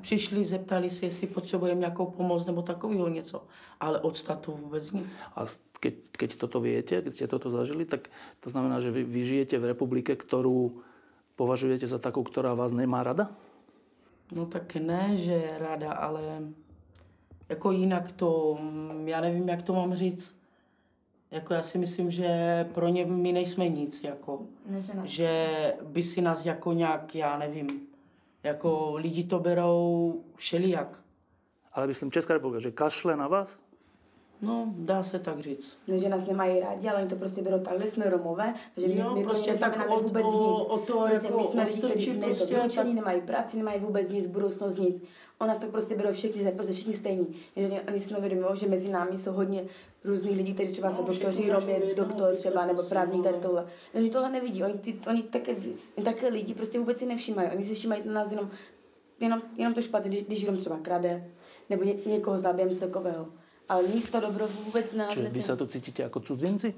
[0.00, 3.42] přišli, zeptali se, jestli potřebujeme nějakou pomoc nebo takového něco.
[3.80, 5.06] Ale od státu vůbec nic.
[5.36, 5.46] A
[5.80, 8.08] keď, keď toto viete, keď ste toto zažili, tak
[8.40, 10.82] to znamená, že vy, vy žijete v republike, ktorú
[11.36, 13.28] považujete za takú, ktorá vás nemá rada?
[14.32, 16.50] No tak ne, že je rada, ale
[17.48, 18.58] jako jinak to,
[19.04, 20.34] já nevím, jak to mám říct.
[21.30, 24.42] Jako já si myslím, že pro ně my nejsme nic, jako.
[25.04, 27.80] Že by si nás jako nějak, já nevím,
[28.42, 31.02] jako lidi to berou všelijak.
[31.72, 33.65] Ale myslím Česká republika, že kašle na vás?
[34.42, 35.78] No, dá se tak říct.
[35.88, 38.98] Ne, že nás nemají rádi, ale oni to prostě berou takhle, jsme Romové, takže my,
[39.00, 40.66] Jo, my prostě prostě tak od- vůbec o- nic.
[40.68, 43.80] o to prostě jako my jsme lidi, kteří odstrčí nejsou prostě, tak- nemají práci, nemají
[43.80, 45.02] vůbec nic, budoucnost nic.
[45.38, 47.26] O nás tak prostě berou všichni, že prostě všichni stejní.
[47.56, 49.64] Že oni- si neuvědomují, že mezi námi jsou hodně
[50.04, 53.36] různých lidí, kteří třeba jsou No, doktoři, všichni Romě, doktor třeba, nebo prostě, právník tady
[53.36, 53.42] no.
[53.42, 53.66] tohle.
[53.94, 55.52] Oni tohle nevidí, oni, ty, oni také,
[55.96, 57.48] oni také lidi prostě vůbec si nevšímají.
[57.54, 58.50] Oni si všímají na nás jenom,
[59.20, 61.24] jenom, jenom to špatně, když, když třeba krade,
[61.70, 63.26] nebo ně, někoho zabije, něco takového.
[63.68, 65.42] Ale nic to dobro vůbec nás Čiže vy necení.
[65.42, 66.74] sa tu cítite ako cudzinci?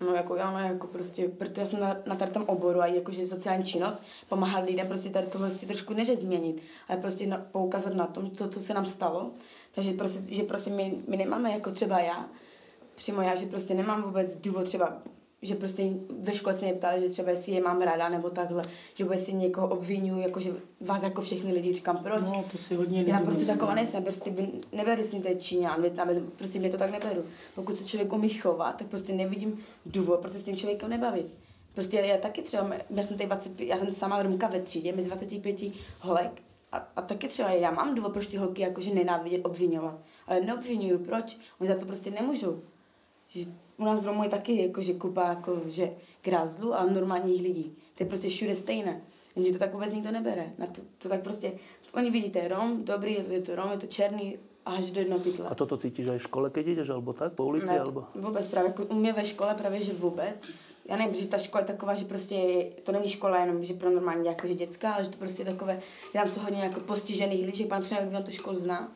[0.00, 2.86] No jako já ne, jako prostě, protože já jsem na, na tady tom oboru a
[2.86, 7.36] jakože sociální činnost, pomáhat lidem prostě tady tohle si trošku neže změnit, ale prostě na,
[7.52, 9.30] poukázat na tom, to, co se nám stalo.
[9.74, 12.28] Takže prostě, že prostě my, my nemáme jako třeba já,
[12.94, 15.02] přímo já, že prostě nemám vůbec důvod třeba,
[15.42, 18.62] že prostě ve škole se mě ptali, že třeba jestli je mám ráda nebo takhle,
[18.94, 22.20] že vůbec si někoho obvinuju, jakože vás jako všechny lidi říkám, proč?
[22.22, 23.54] No, to si hodně lidí Já prostě myslí.
[23.54, 24.34] taková nejsem, prostě
[24.72, 27.22] neberu si to je Číňan, Větnam, prostě mě to tak neberu.
[27.54, 31.26] Pokud se člověk umí chovat, tak prostě nevidím důvod, prostě s tím člověkem nebavit.
[31.74, 35.08] Prostě já taky třeba, já jsem tady 25, já jsem sama Romka ve třídě, mezi
[35.08, 35.60] 25
[36.00, 39.98] holek a, a taky třeba já mám důvod, proč ty holky jakože nenávidět, obvinovat.
[40.26, 41.38] Ale neobvinuju, proč?
[41.60, 42.60] Oni za to prostě nemůžou.
[43.28, 43.46] Že
[43.80, 45.90] u nás v Romu je taky jakože kupa jako, že
[46.22, 47.72] grázlu a normálních lidí.
[47.96, 49.00] To je prostě všude stejné.
[49.36, 50.52] Jenže to tak vůbec nikdo nebere.
[50.58, 51.52] Na to, to tak prostě,
[51.94, 54.90] oni vidí, to je Rom, dobrý, je to, je to Rom, je to černý, až
[54.90, 55.48] do jednoho pytle.
[55.48, 58.04] A toto cítiš aj v škole, keď ideš, alebo tak, po ulici, Ne, alebo...
[58.14, 60.36] Vůbec právě, jako u mě ve škole právě, že vůbec.
[60.84, 62.36] Já nevím, že ta škola je taková, že prostě
[62.82, 65.46] to není škola jenom, že pro normální jako, že dětská, ale že to prostě je
[65.46, 68.92] takové, že tam jsou hodně jako postižených lidí, že pan Přemek, on tu školu zná.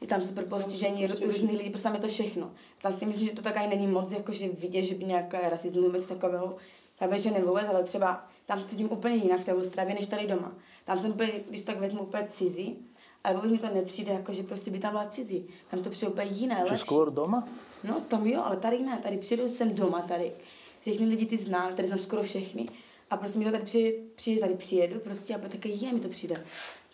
[0.00, 2.50] Je tam super postižení rů- různých lidí, prostě tam je to všechno.
[2.82, 5.48] Tam si myslím, že to tak ani není moc, jako že vidět, že by nějaká
[5.48, 6.56] rasismus nebo něco takového.
[6.98, 9.94] Tam je, že ne vůbec, ale třeba tam se cítím úplně jinak v té Ostravě,
[9.94, 10.52] než tady doma.
[10.84, 12.78] Tam jsem úplně, když tak vezmu, úplně cizí,
[13.24, 15.46] ale vůbec mi to nepřijde, jako že prostě by tam byla cizí.
[15.70, 16.84] Tam to přijde úplně jiné, lepší.
[16.86, 17.48] skôr doma?
[17.84, 20.32] No tam jo, ale tady ne, tady přijedu jsem doma tady.
[20.80, 22.66] Všechny lidi ty znám, tady znám skoro všechny.
[23.10, 26.08] A prostě mi to tady přijde, přijde tady přijedu prostě a také jiné mi to
[26.08, 26.44] přijde.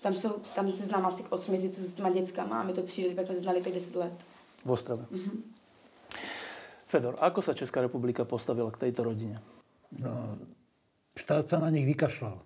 [0.02, 3.14] Tam, jsou, tam se znám asi 8 měsíců s těma dětskama a mi to přijde,
[3.14, 4.12] jak jsme se znali tak 10 let.
[4.64, 5.06] V Ostrave.
[6.86, 9.40] Fedor, ako sa Česká republika postavila k tejto rodine?
[11.16, 12.36] štát sa na nich vykašľal.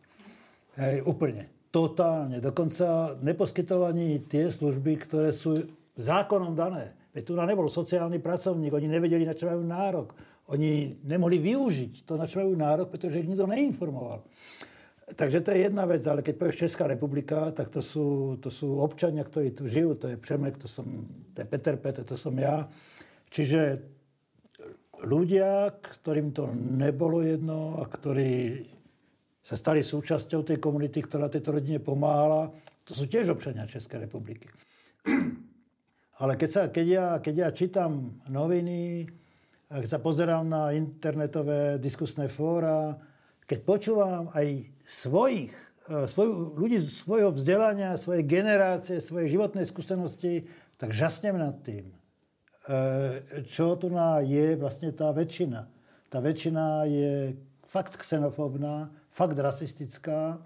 [0.79, 1.51] Hej, úplne.
[1.71, 2.39] Totálne.
[2.39, 5.67] Dokonca neposkytoval ani tie služby, ktoré sú
[5.99, 6.95] zákonom dané.
[7.17, 10.13] Veď tu nebol sociálny pracovník, oni nevedeli, na čo majú nárok.
[10.53, 14.23] Oni nemohli využiť to, na čo majú nárok, pretože ich nikto neinformoval.
[15.07, 18.83] Takže to je jedna vec, ale keď povieš Česká republika, tak to sú, to sú
[18.83, 20.83] občania, ktorí tu žijú, to je Přemek, to, som,
[21.31, 22.67] to je Peter Pete, to som ja.
[23.31, 23.87] Čiže
[25.07, 28.67] ľudia, ktorým to nebolo jedno a ktorí
[29.47, 32.51] sa stali súčasťou tej komunity, ktorá tejto rodine pomáhala,
[32.83, 34.51] to sú tiež občania Českej republiky.
[36.23, 39.07] Ale keď, sa, keď, ja, keď ja čítam noviny,
[39.71, 42.99] keď sa pozerám na internetové diskusné fóra,
[43.47, 45.55] keď počúvam aj svojich,
[45.91, 53.23] eh, svoj, ľudí svojho vzdelania, svojej generácie, svojej životnej skúsenosti, tak žasnem nad tým, eh,
[53.47, 55.67] čo tu na je vlastne tá väčšina.
[56.11, 57.35] Tá väčšina je
[57.67, 60.39] fakt xenofobná, fakt rasistická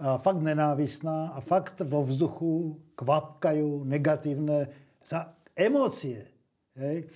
[0.00, 4.72] a fakt nenávistná a fakt vo vzduchu kvapkajú negatívne
[5.04, 6.24] za emócie.
[6.74, 7.06] Hej?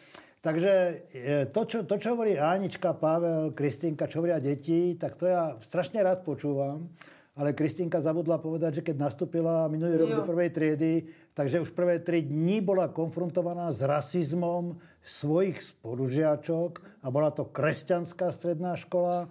[0.49, 0.73] Takže
[1.13, 5.53] e, to čo, to, čo hovorí Ánička, Pavel, Kristýnka, čo hovoria deti, tak to ja
[5.61, 6.89] strašne rád počúvam.
[7.37, 11.05] Ale Kristýnka zabudla povedať, že keď nastúpila minulý rok do prvej triedy,
[11.37, 18.33] takže už prvé tri dní bola konfrontovaná s rasizmom svojich spolužiačok a bola to kresťanská
[18.33, 19.29] stredná škola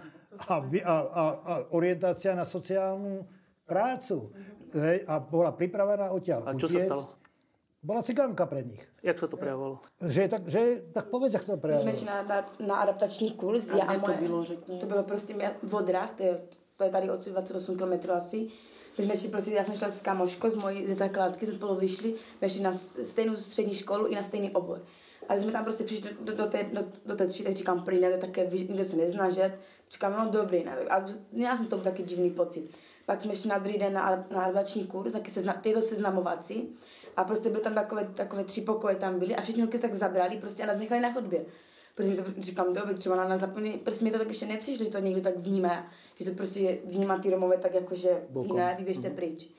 [0.47, 3.25] a, a, a, a orientácia na sociálnu
[3.65, 4.29] prácu.
[4.69, 7.26] Hej, a bola pripravená odtiaľ A čo sa stalo?
[7.83, 8.81] Bola cigánka pre nich.
[9.05, 9.79] Jak sa to prejavovalo?
[10.01, 12.75] Že, je tak, že, je- tak povedz, jak sa to My jsme na, na, na
[12.81, 13.69] adaptační kurz.
[13.69, 14.77] A já kde to moje- bylo, řekni?
[14.79, 16.41] To bylo prostě mě- v Odrách, to je,
[16.77, 18.47] to je tady odsud 28 km asi.
[18.97, 21.75] My jsme šli prostě, já jsem šla s kámoškou z mojí ze zakladky, jsme spolu
[21.75, 24.81] vyšli, jsme šli na stejnou střední školu i na stejný obor.
[25.29, 27.53] A když jsme tam prostě přišli do, do, do, té, do, do té tři, tak
[27.53, 29.59] říkám, prý, ne, také, nikdo se nezná, že?
[29.91, 32.69] Říkám, no dobrý, ne, ale měla jsem v tom taky divný pocit.
[33.05, 36.75] Pak jsme šli na druhý den na, na adaptační kurz, taky sezna, tyto seznamovací.
[37.17, 39.93] A prostě byly tam takové, takové tři pokoje tam byly a všichni holky se tak
[39.93, 41.45] zabrali prostě a nás nechali na chodbě.
[41.95, 44.85] Protože mi to říkám, dobře, třeba na nás zapomněli, prostě mi to tak ještě nepřišlo,
[44.85, 45.87] že to někdo tak vnímá,
[46.19, 49.49] že to prostě vnímá ty Romové tak jako, že vy ne, vy běžte pryč.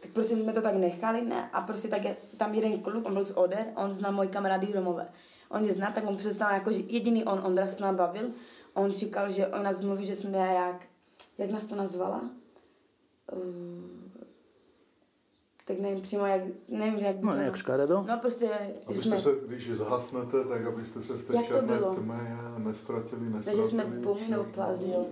[0.00, 3.14] Tak prostě jsme to tak nechali, ne, a prostě tak je, tam jeden kluk, on
[3.14, 5.08] byl z Oder, on zná moji kamarády Romové.
[5.48, 8.30] On je zná, tak on přestal jako, že jediný on, Ondra se nám bavil,
[8.74, 10.86] on říkal, že on nás mluví, že jsme jak,
[11.38, 12.30] jak nás to nazvala?
[13.32, 14.07] Uh,
[15.68, 17.38] tak nevím přímo, jak, nevím, jak by No, to...
[17.38, 18.04] nejak škaredo.
[18.08, 18.50] No prostě,
[18.86, 19.20] Abyste jsme...
[19.20, 21.94] se, když zahasnete, tak abyste se v té Jak to černé bylo?
[21.94, 22.14] tmě
[22.58, 23.44] nestratili, nestratili.
[23.56, 25.06] Takže jsme pumí nebo plázi, jo.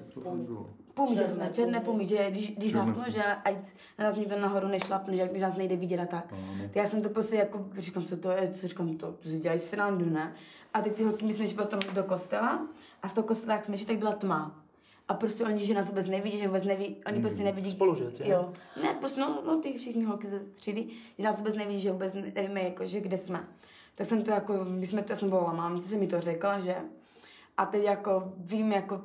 [0.95, 3.55] Pumí, že jsme, černé pumí, že když, když zhasnu, že ať
[3.99, 6.35] na nás nikdo nahoru nešlapne, že když nás nejde vidět a tak.
[6.62, 9.38] Tak já jsem to prostě jako, říkám, co to je, co říkám, to, to si
[9.38, 10.33] dělají srandu, ne?
[10.75, 12.66] A teď ty holky, my jsme šli potom do kostela
[13.03, 14.62] a z toho kostela, jak jsme šli, tak byla tma.
[15.09, 17.71] A prostě oni, že nás vůbec nevidí, že vůbec neví, oni prostě nevidí.
[17.71, 18.29] Spolužiaci, ne?
[18.29, 18.53] Jo.
[18.83, 20.87] Ne, prostě no, no ty všichni holky ze třídy,
[21.19, 23.49] že nás vůbec nevidí, že vůbec nevíme, jako, že kde jsme.
[23.95, 26.59] Tak jsem to jako, my jsme to, já jsem volala mámce, se mi to řekla,
[26.59, 26.77] že.
[27.57, 29.01] A teď jako vím, jako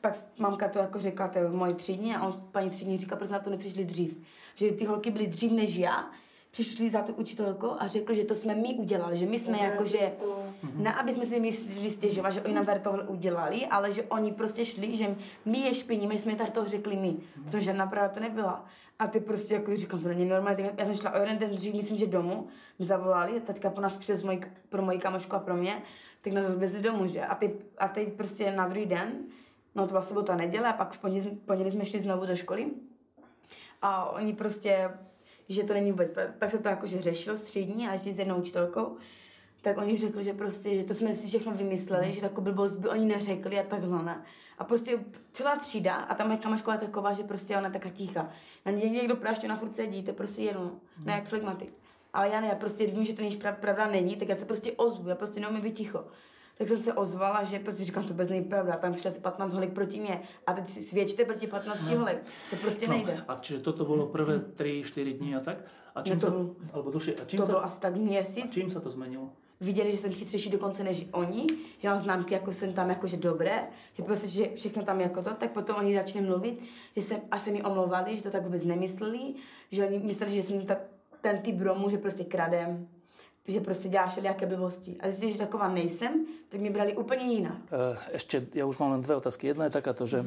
[0.00, 3.38] pak mamka to jako řekla té moje třídní a on, paní třídní říká, proč na
[3.38, 4.18] to nepřišli dřív.
[4.54, 6.10] Že ty holky byly dřív než já,
[6.50, 9.84] přišli za tu učitelkou a řekli, že to jsme my udělali, že my jsme jako,
[9.84, 10.12] že
[10.74, 14.32] ne, aby jsme si mysleli stěžovat, že oni nám tady tohle udělali, ale že oni
[14.32, 18.14] prostě šli, že my je špiníme, že jsme tady toho řekli my, protože žádná pravda
[18.14, 18.64] to nebyla.
[18.98, 21.50] A ty prostě jako říkám, to není normální, tak já jsem šla o jeden den
[21.50, 22.46] dřív, myslím, že domů,
[22.78, 25.82] mi zavolali, teďka po nás přes moji, pro moji kamošku a pro mě,
[26.20, 27.24] tak nás odvezli domů, že?
[27.24, 29.12] A, ty, a teď prostě na druhý den,
[29.74, 32.70] no to byla sobota neděle a pak v pondělí, pondělí jsme šli znovu do školy.
[33.82, 34.90] A oni prostě,
[35.50, 36.34] že to není vůbec, pravda.
[36.38, 38.96] tak se to jakože řešilo střední a ještě s jednou učitelkou,
[39.62, 42.88] tak oni řekli, že prostě, že to jsme si všechno vymysleli, že takovou blbost by
[42.88, 44.22] oni neřekli a takhle ne.
[44.58, 44.98] A prostě
[45.32, 48.30] celá třída, a tam je kamaška je taková, že prostě ona je taká ticha.
[48.66, 50.70] Na ně někdo práště na furt sedí, to prostě jenom,
[51.04, 51.72] ne jak flegmatik.
[52.12, 54.44] Ale já ne, já prostě vím, že to není prav- pravda není, tak já se
[54.44, 56.04] prostě ozvu, já prostě neumím být ticho.
[56.60, 58.76] Tak jsem se ozvala, že prostě říkám, to vůbec není pravda.
[58.76, 60.20] Tam asi 15 holek proti mě.
[60.46, 62.22] A teď si svědčte proti 15 holek.
[62.50, 63.24] To prostě No, nejde.
[63.28, 65.56] a čiže toto bolo prvé 3-4 dní a tak?
[65.94, 67.94] A čím No to sa, bolo- alebo dlhšie, a čím, To sa, bylo asi tak
[67.94, 68.52] a měsíc.
[68.52, 69.32] čím sa to zmenilo?
[69.60, 71.46] Viděli, že jsem chytřejší dokonce než oni,
[71.78, 75.30] že mám známky, jako jsem tam jakože dobré, že prostě, že všechno tam jako to,
[75.34, 76.60] tak potom oni začali mluvit,
[76.96, 79.34] že jsem, a se mi omlouvali, že to tak vůbec nemysleli,
[79.72, 80.78] že oni mysleli, že jsem tak,
[81.20, 82.88] ten typ Romu, že prostě kradem,
[83.52, 84.96] že prostě dělá všelijaké blbosti.
[85.00, 87.58] A zjistili, že taková nejsem, tak mě brali úplně jinak.
[87.70, 89.46] E, Ešte, ja už mám dve otázky.
[89.46, 90.22] Jedna je takáto, že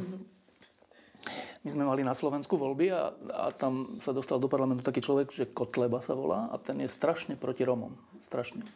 [1.63, 5.31] my sme mali na Slovensku voľby a, a tam sa dostal do parlamentu taký človek,
[5.31, 7.95] že Kotleba sa volá a ten je strašne proti Romom.
[8.19, 8.67] Strašne.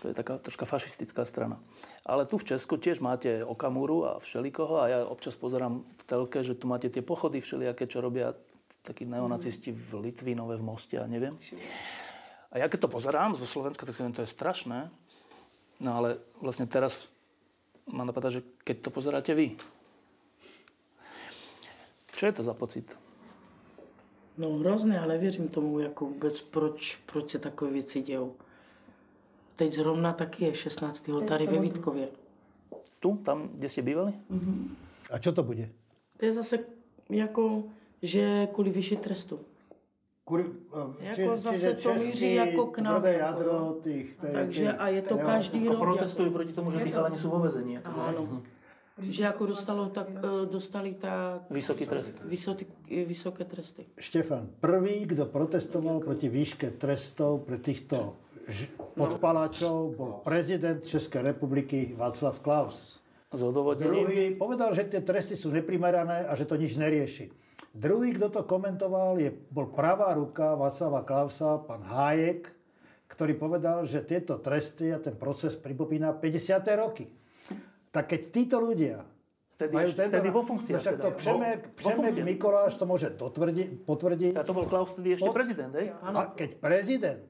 [0.00, 1.60] To je taká troška fašistická strana.
[2.08, 6.40] Ale tu v Česku tiež máte Okamuru a všelikoho a ja občas pozerám v telke,
[6.40, 8.32] že tu máte tie pochody všelijaké, čo robia
[8.82, 11.36] takí neonacisti v Litvínove, v Moste a neviem.
[12.52, 14.92] A ja keď to pozerám zo Slovenska, tak si viem, to je strašné.
[15.80, 17.16] No ale vlastne teraz
[17.88, 19.56] ma napadá, že keď to pozeráte vy,
[22.12, 22.86] čo je to za pocit?
[24.38, 28.34] No hrozné, ale věřím tomu, jako vůbec, proč, proč se takové věci dějou.
[29.56, 31.10] Teď zrovna taky je 16.
[31.28, 32.08] tady ve Vítkově.
[33.00, 34.14] Tu, tam, kde ste bývali?
[35.10, 35.68] A čo to bude?
[36.16, 36.58] To je zase
[37.10, 37.64] jako,
[38.02, 39.40] že kvůli vyšší trestu.
[40.24, 40.44] Kuri,
[41.00, 43.76] Jako zase to míří jako k nám, jako, jadro jo.
[43.82, 45.78] tých, tej, Takže a je to každý A rok.
[45.78, 47.78] protestujú jako, proti tomu, že tí chalani sú vo vezení.
[47.82, 48.00] Akože.
[48.08, 48.42] ano.
[49.02, 52.12] Že jako dostalo tak, eh, dostali tak Vysoký trest.
[52.24, 52.64] vysoký,
[53.06, 53.82] vysoké tresty.
[53.98, 58.14] Štefan, prvý, kto protestoval proti výške trestov pre týchto
[58.94, 63.02] podpalačov, bol prezident Českej republiky Václav Klaus.
[63.80, 67.41] Druhý povedal, že tie tresty sú neprimerané a že to nič nerieši.
[67.70, 72.50] Druhý, kto to komentoval, je, bol pravá ruka Václava Klausa, pán Hájek,
[73.08, 76.58] ktorý povedal, že tieto tresty a ten proces pripomína 50.
[76.76, 77.06] roky.
[77.92, 79.04] Tak keď títo ľudia
[79.52, 80.74] Vtedy, ešte, vtedy vo funkciách.
[80.74, 81.08] No však to.
[81.14, 82.14] Přemek, Přemek.
[82.24, 84.34] Mikoláš to môže dotvrdi, potvrdiť.
[84.34, 85.94] A to bol Klaus vtedy ešte Od- prezident, hej?
[86.02, 87.22] A keď prezident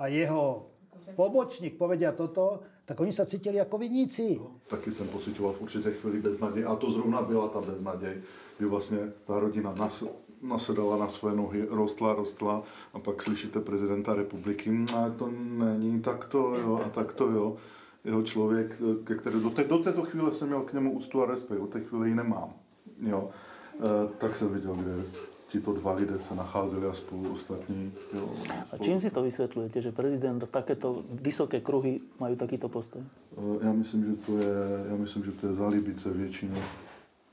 [0.00, 0.72] a jeho
[1.12, 4.40] pobočník povedia toto, tak oni sa cítili ako viníci.
[4.68, 6.64] Taky jsem pocitoval v určité chvíli beznaděj.
[6.64, 8.22] A to zrovna byla ta beznaděj,
[8.58, 10.04] kdy vlastně ta rodina nas,
[10.42, 12.62] nasedala na své nohy, rostla, rostla
[12.94, 17.56] a pak slyšíte prezidenta republiky, "Mm, a to není takto, jo, a takto, jo.
[18.04, 21.26] Jeho člověk, ke které, do, té, do této chvíle jsem měl k němu úctu a
[21.26, 22.52] respekt, do té chvíle ji nemám.
[23.00, 23.30] Jo.
[23.80, 25.04] E, tak jsem viděl, kde
[25.48, 27.92] tito dva lidé se nacházeli a spolu ostatní.
[28.14, 28.28] Jo,
[28.72, 33.02] A čím si to vysvetľujete, že prezident a takéto vysoké kruhy majú takýto postoj?
[33.38, 34.54] Eh, Já myslím, že to je,
[34.90, 36.62] já myslím, že to je zalíbice většině.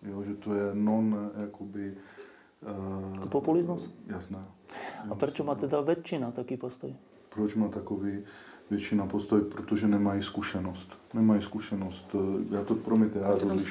[0.03, 1.93] Jo, že to je non, jakoby...
[3.21, 3.89] Uh, Populizmus?
[4.07, 4.37] Jasné.
[5.09, 6.93] A prečo má teda väčšina taký postoj?
[7.33, 8.23] Proč má takový
[8.69, 9.41] většina postoj?
[9.41, 10.93] Protože nemají zkušenost.
[11.13, 13.61] Nemají zkušenost, eh, já to promiňte, já to by-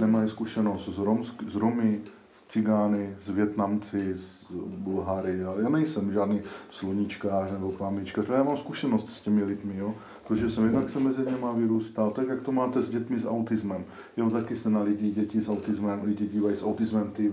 [0.00, 2.00] nemají zkušenost s, Romsk, s Romy,
[2.34, 5.38] s Cigány, s Větnamci, s Bulháry.
[5.38, 9.94] Já, já nejsem žádný sluníčkář nebo plámičkář, já mám zkušenost s těmi lidmi, jo?
[10.30, 13.84] Protože jsem jednak se mezi něma vyrůstal, tak jak to máte s dětmi s autismem.
[14.16, 17.32] Jo, taky jste na lidi děti s autismem, lidi dívají s autismem, ty,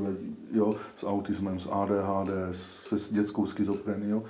[0.52, 4.24] jo, s autismem, s ADHD, se s dětskou schizofrenií, jo.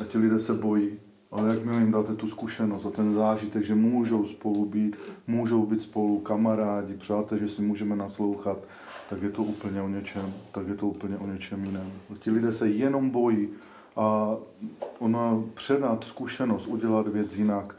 [0.00, 0.90] A ti lidé se bojí,
[1.30, 4.96] ale jakmile jim dáte tu zkušenost a ten zážitek, že můžou spolu být,
[5.26, 8.58] můžou být spolu kamarádi, přátelé, že si můžeme naslouchat,
[9.10, 11.92] tak je to úplně o něčem, tak je to úplně o něčem jiném.
[12.18, 13.48] Ti lidé se jenom bojí
[13.96, 14.36] a
[14.98, 17.76] ona předat zkušenost, udělat věc jinak,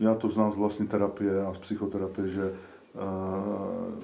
[0.00, 2.52] já to znám z vlastní terapie a z psychoterapie, že
[2.94, 4.02] uh,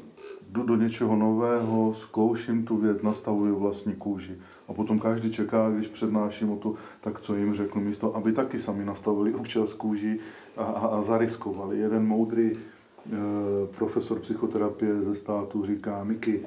[0.51, 4.39] jdu do něčeho nového, zkouším tu věc, nastavuju vlastní kůži.
[4.69, 8.59] A potom každý čeká, když přednáším o to, tak co jim řeknu místo, aby taky
[8.59, 10.19] sami nastavili občas kůži
[10.57, 11.79] a, a, a zariskovali.
[11.79, 13.13] Jeden moudrý uh,
[13.77, 16.41] profesor psychoterapie ze státu říká, Miky,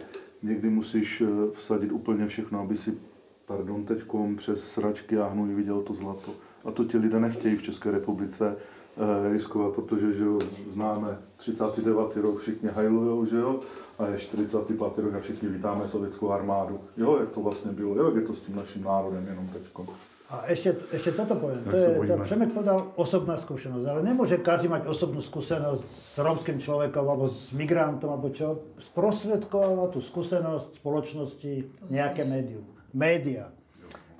[0.46, 2.98] někdy musíš eh, vsadit úplně všechno, aby si,
[3.46, 6.32] pardon, teďkom přes sračky a hnůj viděl to zlato.
[6.66, 8.58] A to ti lidé nechtějí v České republice
[8.98, 10.40] eh, riskovat, protože že jo,
[10.74, 12.18] známe 39.
[12.18, 13.60] rok, všichni hajlujou, že jo,
[14.00, 14.98] a je 45.
[14.98, 16.80] rok a všichni vítáme sovětskou armádu.
[16.98, 19.86] Jo, jak to vlastně bylo, jo, jak je to s tím naším národem jenom teďko.
[20.26, 21.38] A ešte, ešte toto.
[21.38, 22.18] Jak To je, to.
[22.26, 27.54] Přemek povedal osobná skúsenosť, ale nemôže každý mať osobnú skúsenosť s rómským človekom alebo s
[27.54, 28.58] migrantom alebo čo.
[28.82, 32.66] Sprostredkováva tú skúsenosť spoločnosti nejaké médium.
[32.90, 33.54] Média.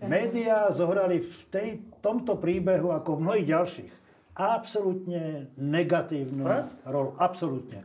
[0.06, 1.70] Média zohrali v tej,
[2.06, 4.05] tomto príbehu ako v mnohých ďalších
[4.36, 6.76] absolútne negatívnu Fakt?
[6.86, 7.16] rolu.
[7.18, 7.82] Absolútne.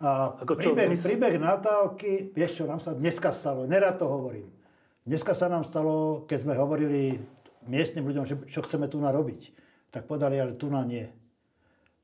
[0.00, 4.04] A Ako čo, príbeh, mysl- príbeh Natálky, vieš čo, nám sa dneska stalo, nerad to
[4.04, 4.48] hovorím.
[5.04, 7.20] Dneska sa nám stalo, keď sme hovorili
[7.68, 9.40] miestnym ľuďom, že čo chceme tu narobiť,
[9.92, 11.04] tak povedali, ale tu na nie.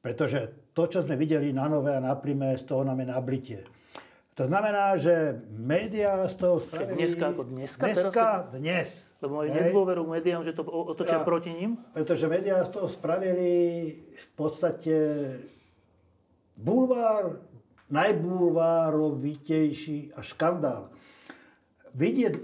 [0.00, 3.60] Pretože to, čo sme videli na Nové a na Prime, z toho nám je nablitie.
[4.41, 6.97] To znamená, že médiá z toho spravili...
[6.97, 7.93] dneska ako dneska?
[7.93, 9.12] Dneska, Teraz dnes.
[9.20, 11.76] Lebo majú nedôveru médiám, že to otočia proti ním?
[11.93, 13.53] Pretože médiá z toho spravili
[14.09, 14.97] v podstate
[16.57, 17.36] bulvár,
[17.93, 20.88] najbulvárovitejší a škandál.
[21.93, 22.41] Vidieť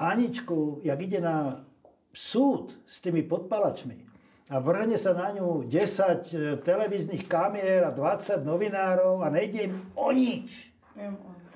[0.00, 1.68] Aničku, jak ide na
[2.16, 4.08] súd s tými podpalačmi
[4.48, 10.16] a vrhne sa na ňu 10 televíznych kamier a 20 novinárov a nejde im o
[10.16, 10.75] nič.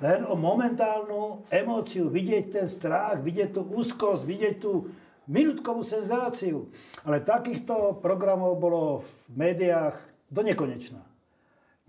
[0.00, 4.88] Len o momentálnu emóciu, vidieť ten strach, vidieť tú úzkosť, vidieť tú
[5.28, 6.72] minútkovú senzáciu.
[7.04, 9.96] Ale takýchto programov bolo v médiách
[10.32, 11.04] do nekonečna.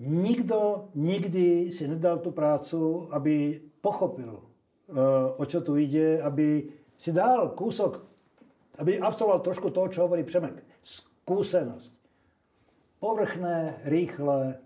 [0.02, 4.44] Nikto nikdy si nedal tú prácu, aby pochopil, e,
[5.38, 6.66] o čo tu ide, aby
[6.98, 8.02] si dal kúsok,
[8.82, 10.58] aby absolvoval trošku toho, čo hovorí Přemek.
[10.82, 11.94] Skúsenosť.
[12.98, 14.58] Povrchné, rýchle,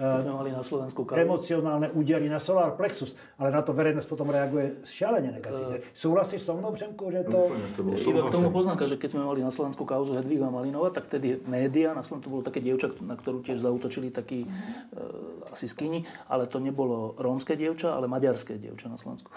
[0.00, 1.20] Keď sme mali na Slovensku kauzu.
[1.20, 5.84] emocionálne údery na solar plexus, ale na to verejnosť potom reaguje šialene negatívne.
[5.92, 7.52] Súhlasíš so mnou, Přemku, že to...
[8.08, 11.44] Iba k tomu poznámka, že keď sme mali na Slovensku kauzu Hedviga Malinova, tak vtedy
[11.44, 14.48] média, na Slovensku bolo také dievča, na ktorú tiež zautočili takí e,
[15.52, 19.28] asi skini, ale to nebolo rómske dievča, ale maďarské dievča na Slovensku.
[19.28, 19.36] E,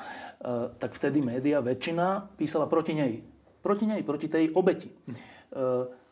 [0.79, 3.19] tak vtedy média, väčšina písala proti nej.
[3.59, 4.87] Proti nej, proti tej obeti.
[4.87, 6.02] E,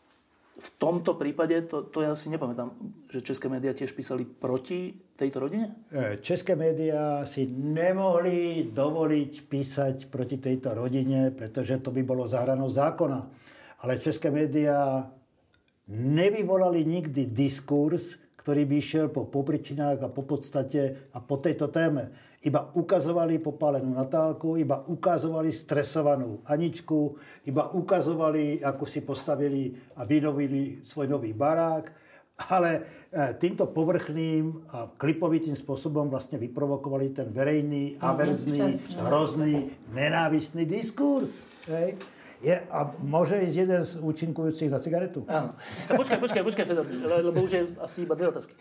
[0.52, 2.76] v tomto prípade, to, to ja si nepamätám,
[3.08, 5.72] že české médiá tiež písali proti tejto rodine?
[5.88, 12.68] E, České médiá si nemohli dovoliť písať proti tejto rodine, pretože to by bolo zahranou
[12.68, 13.32] zákona.
[13.82, 15.08] Ale české médiá
[15.88, 22.10] nevyvolali nikdy diskurs, ktorý by išiel po popričinách a po podstate a po tejto téme.
[22.42, 27.14] Iba ukazovali popálenú Natálku, iba ukazovali stresovanú Aničku,
[27.46, 31.86] iba ukazovali, ako si postavili a vynovili svoj nový barák,
[32.50, 32.80] ale e,
[33.38, 41.46] týmto povrchným a klipovitým spôsobom vlastne vyprovokovali ten verejný, averzný, hrozný, nenávistný diskurs.
[41.70, 41.94] Hej.
[42.42, 45.22] Je, a môže ísť jeden z účinkujúcich na cigaretu?
[45.30, 45.54] Áno.
[45.86, 48.58] A počkaj, počkaj, počkaj, Fedor, le- lebo už je asi iba dve otázky.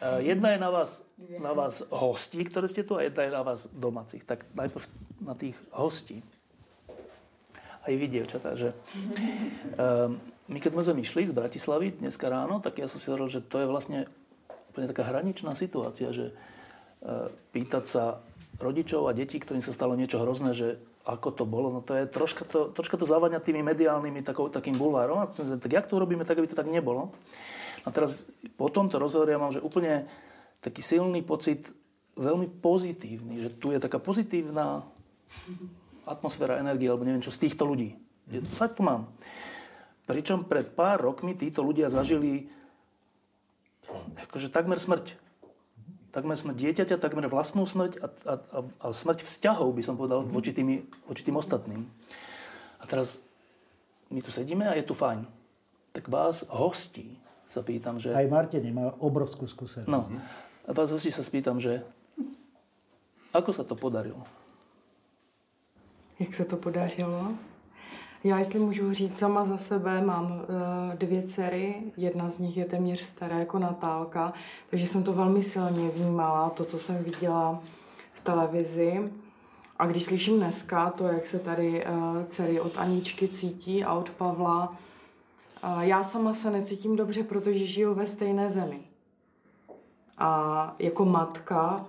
[0.00, 1.04] Eh, Jedna je na vás,
[1.36, 4.24] na vás hostí, ktoré ste tu, a jedna je na vás domácich.
[4.24, 4.84] Tak najprv
[5.20, 6.24] na tých hostí.
[7.84, 8.72] Aj vy, dievčatá, že...
[9.76, 10.16] Um,
[10.50, 13.60] my keď sme sem z Bratislavy dneska ráno, tak ja som si hovoril, že to
[13.60, 14.08] je vlastne
[14.72, 18.04] úplne taká hraničná situácia, že uh, pýtať sa
[18.58, 22.04] rodičov a detí, ktorým sa stalo niečo hrozné, že ako to bolo, no to je
[22.04, 25.22] troška to, troška to zavania tými mediálnymi takou, takým bulvárom.
[25.22, 27.12] A tak jak to urobíme, tak aby to tak nebolo.
[27.84, 28.28] A teraz
[28.60, 30.04] po tomto rozhovore ja mám, že úplne
[30.60, 31.72] taký silný pocit,
[32.20, 34.84] veľmi pozitívny, že tu je taká pozitívna
[36.04, 37.96] atmosféra energie, alebo neviem čo, z týchto ľudí.
[38.28, 39.08] Je, fakt to mám.
[40.04, 42.50] Pričom pred pár rokmi títo ľudia zažili
[44.26, 45.14] akože takmer smrť.
[46.10, 50.26] Takmer smrť dieťaťa, takmer vlastnú smrť a, a, a, a smrť vzťahov, by som povedal,
[50.26, 51.86] voči, tými, voči tým ostatným.
[52.82, 53.22] A teraz
[54.10, 55.22] my tu sedíme a je tu fajn.
[55.94, 57.14] Tak vás, hostí,
[57.50, 58.14] sa pýtam, že...
[58.14, 59.90] Aj Martiny má obrovskú skúsenosť.
[59.90, 61.82] No, a vás hostí sa spýtam, že
[63.34, 64.22] ako sa to podarilo?
[66.20, 67.34] Jak se to podařilo?
[68.24, 72.64] Já, jestli můžu říct sama za sebe, mám uh, dvě dcery, jedna z nich je
[72.64, 74.32] téměř stará jako Natálka,
[74.70, 77.62] takže jsem to velmi silně vnímala, to, co jsem viděla
[78.12, 79.10] v televizi.
[79.78, 84.10] A když slyším dneska to, jak se tady uh, dcery od Aničky cítí a od
[84.10, 84.76] Pavla,
[85.80, 88.80] já sama se necítím dobře, protože žiju ve stejné zemi.
[90.18, 91.86] A jako matka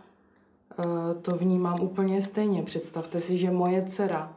[0.78, 0.86] uh,
[1.22, 2.64] to vnímám úplně stejně.
[2.64, 4.34] Představte si, že moje dcera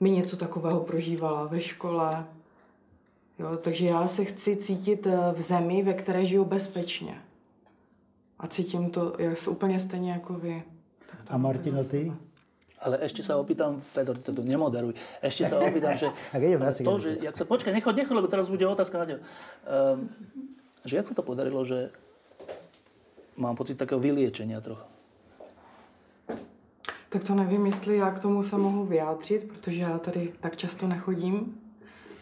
[0.00, 2.26] mi něco takového prožívala ve škole.
[3.38, 7.22] Jo, takže já se chci cítit eh, v zemi, ve které žiju bezpečně.
[8.38, 10.62] A cítím to jak, úplně stejně jako vy.
[11.30, 12.12] A Martina, ty?
[12.78, 16.70] Ale ešte sa opýtam, Fedor, to tu nemoderuj, ešte sa opýtam, že Tak idem na
[16.70, 17.02] to, cigaretu.
[17.02, 19.20] že, jak sa, počkaj, nechod, nechod, lebo teraz bude otázka na teba.
[19.66, 20.06] Um,
[20.86, 21.90] že jak sa to podarilo, že
[23.34, 24.86] mám pocit takého vyliečenia trochu.
[27.08, 30.86] Tak to nevím, jestli já k tomu se mohu vyjádřit, protože já tady tak často
[30.86, 31.60] nechodím.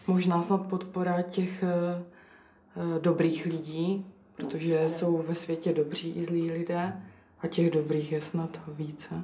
[0.07, 4.05] Možná snad podpora těch eh, eh, dobrých lidí,
[4.35, 6.93] protože jsou ve světě dobří i zlí lidé
[7.41, 9.23] a těch dobrých je snad více.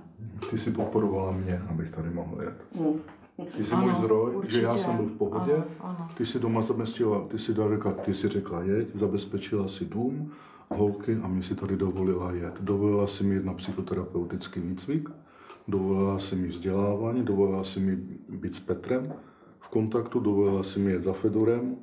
[0.50, 2.66] Ty si podporovala mě, abych tady mohl jet.
[3.58, 4.56] Ty jsi Ano, můj zdroj, určitě.
[4.58, 5.54] že já jsem byl v pohodě.
[5.54, 6.10] Ano, ano.
[6.18, 10.32] Ty si doma zabezpečila, ty si, řekla, ty si řekla jeď, zabezpečila si dům,
[10.76, 12.54] holky a mě si tady dovolila jet.
[12.62, 15.10] Dovolila si mi jít na psychoterapeutický výcvik,
[15.68, 17.96] dovolila si mi vzdělávání, dovolila si mi
[18.30, 19.14] být s Petrem
[19.60, 21.76] v kontaktu, dovolila si mi jet za Fedorem,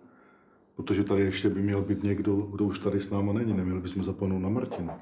[0.77, 3.53] protože tady ještě by měl být někdo, kdo už tady s náma není.
[3.53, 4.99] Neměli bychom zapomenout na Martina.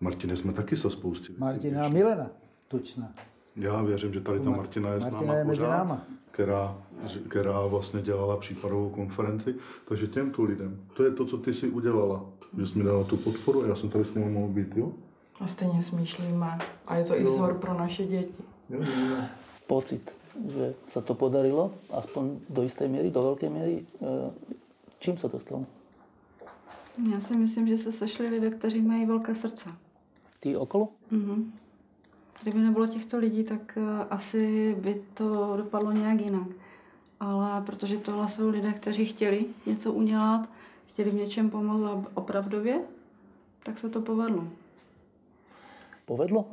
[0.00, 2.30] Martine jsme taky sa spousty věcí Martina a Milena
[2.68, 3.12] Tučná.
[3.56, 6.02] já věřím, že tady ta Mar- Martina je s Martina náma je mezi pořád, náma.
[6.30, 6.76] Která,
[7.28, 9.54] která vlastně dělala případovou konferenci.
[9.88, 12.24] Takže těmto lidem, to je to, co ty si udělala.
[12.58, 14.92] Že jsi mi dala tu podporu a já jsem tady s ním mohl být, jo?
[15.40, 16.58] A stejně smýšlíme.
[16.86, 18.42] A je to i vzor pro naše děti.
[18.70, 19.16] Jo, jo, jo.
[19.66, 20.10] Pocit,
[20.54, 23.76] že sa to podarilo, aspoň do istej miery, do veľkej miery.
[23.80, 24.30] E,
[24.98, 25.64] čím sa to stalo?
[27.12, 29.68] Já si myslím, že se sešli lidé, kteří mají velké srdce.
[30.44, 30.88] Ty okolo?
[31.10, 31.52] Mhm.
[32.42, 36.48] Kdyby nebylo těchto lidí, tak eh, asi by to dopadlo nějak jinak.
[37.20, 40.48] Ale protože tohle jsou lidé, kteří chtěli něco udělat,
[40.86, 42.80] chtěli v něčem pomoct a opravdově,
[43.62, 44.48] tak se to povedlo.
[46.04, 46.46] Povedlo?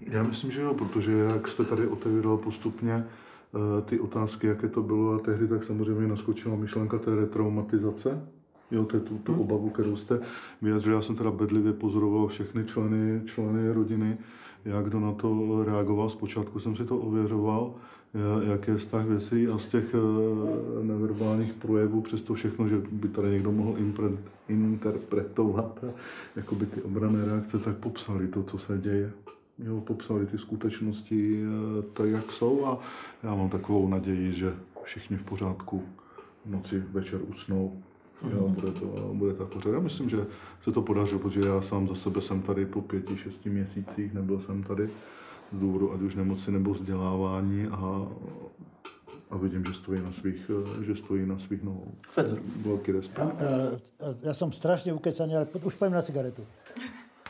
[0.00, 4.82] Já myslím, že jo, protože jak jste tady otevíral postupně eh, ty otázky, jaké to
[4.82, 8.28] bylo a tehdy, tak samozřejmě naskočila myšlenka té retraumatizace,
[8.72, 10.20] jo, té, tu, tu obavu, kterou jste
[10.62, 10.94] vyjadřil.
[10.94, 14.18] Já jsem teda bedlivě pozoroval všechny členy, členy rodiny,
[14.64, 16.10] jak kdo na to reagoval.
[16.10, 17.74] Zpočátku jsem si to ověřoval,
[18.14, 22.82] ja- jaký je vztah věcí a z těch eh, neverbálních projevů, přes to všechno, že
[22.92, 24.08] by tady někdo mohl impre,
[24.48, 25.84] interpretovat
[26.36, 29.12] jako by ty obrané reakce, tak popsali to, co se děje.
[29.58, 32.78] Jo, popsali ty skutečnosti eh, tak, jak jsou a
[33.22, 35.82] já mám takovou naději, že všichni v pořádku
[36.46, 37.82] v noci večer usnou.
[38.30, 39.70] Jo, bude, to, bude to pořád.
[39.70, 40.26] Já myslím, že
[40.64, 44.40] se to podařilo, protože já sám za sebe jsem tady po pěti, šesti měsících, nebyl
[44.40, 44.90] jsem tady
[45.52, 48.06] z důvodu ať už nemoci nebo vzdělávání a,
[49.30, 51.92] a vidím, že stojí na svých, eh, že stojí na svých nohou.
[52.06, 52.38] Fedor.
[52.66, 53.40] Velký respekt.
[53.40, 53.76] Ja,
[54.22, 56.44] ja som strašne ukecaný, ale už poviem na cigaretu.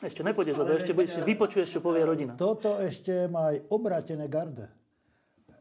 [0.03, 2.35] Ešte nepôjdeš, lebo ešte budeš, vypočuješ, čo povie rodina.
[2.35, 4.67] Toto ešte má aj obrátené garde.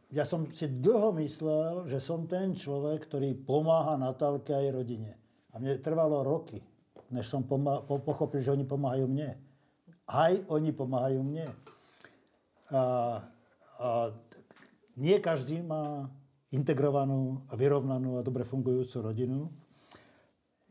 [0.10, 5.21] Ja som si dlho myslel, že som ten človek, ktorý pomáha Natálke aj rodine.
[5.52, 6.64] A mne trvalo roky,
[7.12, 9.36] než pomá- po- pochopil, že oni pomáhajú mne.
[10.08, 11.48] Aj oni pomáhajú mne.
[12.72, 12.82] A,
[13.82, 13.88] a
[14.96, 16.08] nie každý má
[16.52, 19.52] integrovanú a vyrovnanú a dobre fungujúcu rodinu.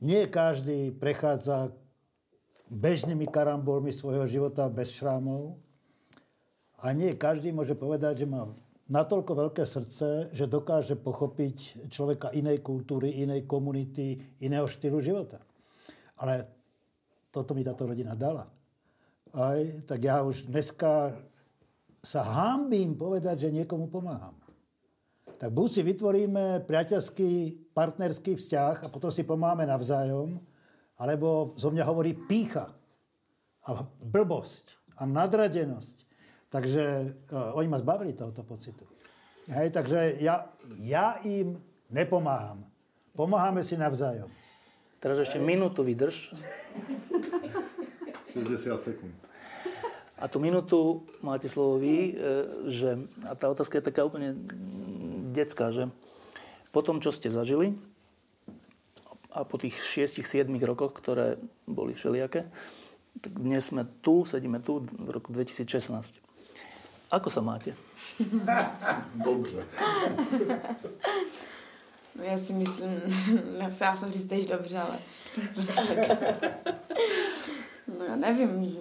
[0.00, 1.72] Nie každý prechádza
[2.72, 5.60] bežnými karambolmi svojho života bez šrámov.
[6.80, 8.48] A nie každý môže povedať, že má
[8.90, 15.38] natoľko veľké srdce, že dokáže pochopiť človeka inej kultúry, inej komunity, iného štýlu života.
[16.18, 16.44] Ale
[17.30, 18.50] toto mi táto rodina dala.
[19.30, 21.14] Aj, tak ja už dneska
[22.02, 24.34] sa hámbím povedať, že niekomu pomáham.
[25.38, 27.30] Tak buď si vytvoríme priateľský,
[27.72, 30.36] partnerský vzťah a potom si pomáhame navzájom,
[31.00, 32.68] alebo zo mňa hovorí pícha
[33.64, 33.70] a
[34.04, 36.09] blbosť a nadradenosť.
[36.50, 36.82] Takže
[37.30, 38.82] uh, oni ma zbavili tohoto pocitu.
[39.46, 40.46] Hej, takže ja,
[40.82, 41.58] ja im
[41.90, 42.62] nepomáham.
[43.14, 44.30] Pomáhame si navzájom.
[45.00, 46.34] Teraz ešte minútu vydrž.
[48.34, 49.14] 60 sekúnd.
[50.20, 52.14] A tú minútu máte slovo vy, e,
[52.68, 54.36] že, a tá otázka je taká úplne
[55.32, 55.88] detská, že
[56.70, 57.72] po tom, čo ste zažili
[59.32, 62.52] a po tých 6-7 rokoch, ktoré boli všelijaké,
[63.18, 66.29] tak dnes sme tu, sedíme tu v roku 2016.
[67.10, 67.74] Ako sa máte?
[69.14, 69.66] Dobře.
[72.14, 73.00] No já si myslím,
[73.58, 74.98] no, já jsem si tež dobře, ale...
[77.98, 78.76] no já nevím,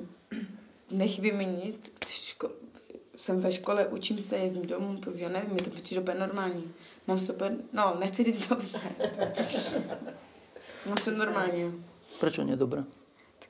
[0.91, 2.51] nechybí mi nic, ško-
[3.15, 6.71] jsem ve škole, učím se, jezdím domů, takže já nevím, mi to přijde úplně normální.
[7.07, 8.79] Mám super, no nechci říct dobře.
[10.85, 11.71] Mám se normálně.
[12.19, 12.83] Prečo nie dobré?
[12.83, 12.98] Tak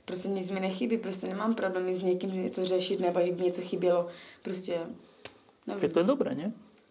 [0.09, 3.61] prostě nic mi nechybí, prostě nemám problémy s někým něco řešit, nebo že by něco
[3.61, 4.07] chybělo.
[4.41, 4.73] Prostě,
[5.65, 5.91] Keď nevím.
[5.91, 6.49] to je dobré, nie?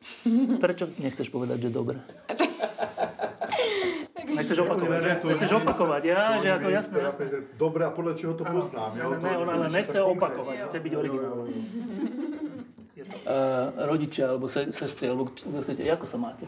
[0.62, 1.98] Prečo nechceš povedať, že dobré?
[4.28, 5.12] Nechceš opakovať, že?
[5.24, 7.24] Nechceš opakovať, ja, že ako jasné, jasné.
[7.58, 8.94] Dobré, a podle čeho to poznám?
[8.94, 9.10] Ne, jo?
[9.10, 11.44] ne, To- ne, ona ale nechce opakovať, chce byť originálna.
[11.48, 11.54] Uh,
[13.88, 16.46] rodičia, alebo se, sestry, alebo kto chcete, ako sa máte?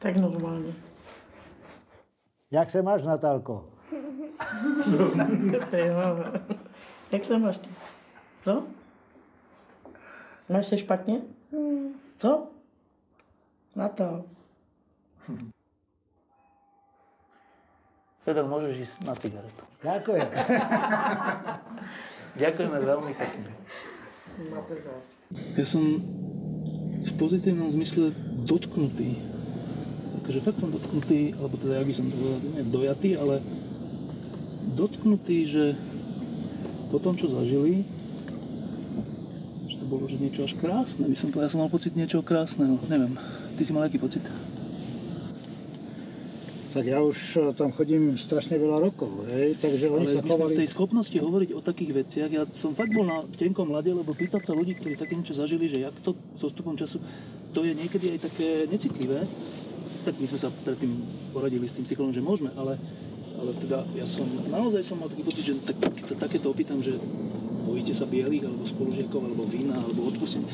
[0.00, 0.89] Tak normálně.
[2.50, 3.68] Jak se máš, Natálko?
[7.12, 7.70] Jak se máš ty?
[8.42, 8.64] Co?
[10.48, 11.20] Máš se špatně?
[12.16, 12.46] Co?
[13.76, 14.24] Natal.
[18.20, 19.64] Fedor, môžeš ísť na cigaretu.
[19.80, 20.28] Ďakujem.
[22.42, 23.48] Ďakujeme veľmi pekne.
[25.56, 26.04] Ja som
[27.00, 28.12] v pozitívnom zmysle
[28.44, 29.39] dotknutý.
[30.26, 33.34] Takže fakt som dotknutý, alebo teda, jak by som to povedal, nie dojatý, ale
[34.76, 35.64] dotknutý, že
[36.90, 37.86] po tom, čo zažili,
[39.70, 41.06] že to bolo že niečo až krásne.
[41.06, 42.78] By som povedal, ja som mal pocit niečoho krásneho.
[42.90, 43.16] Neviem,
[43.56, 44.22] ty si mal aký pocit?
[46.70, 50.22] Tak ja už eh, tam chodím strašne veľa rokov, hej, takže oni Ale sa myslím,
[50.22, 50.54] z chovali...
[50.54, 54.46] tej schopnosti hovoriť o takých veciach, ja som fakt bol na tenkom mlade, lebo pýtať
[54.46, 57.02] sa ľudí, ktorí také niečo zažili, že jak to s postupom času,
[57.50, 59.26] to je niekedy aj také necitlivé.
[60.00, 60.92] Tak my sme sa predtým
[61.36, 62.80] poradili s tým psychologom, že môžeme, ale,
[63.36, 66.80] ale teda ja som, naozaj som mal taký pocit, že tak, keď sa takéto opýtam,
[66.80, 66.96] že
[67.68, 70.48] bojíte sa bielých, alebo spolužiakov, alebo vína, alebo odpustím,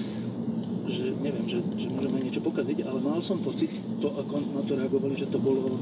[0.90, 3.70] že neviem, že, že môžeme niečo pokaziť, ale mal som pocit,
[4.02, 5.78] to ako na to reagovali, že to bolo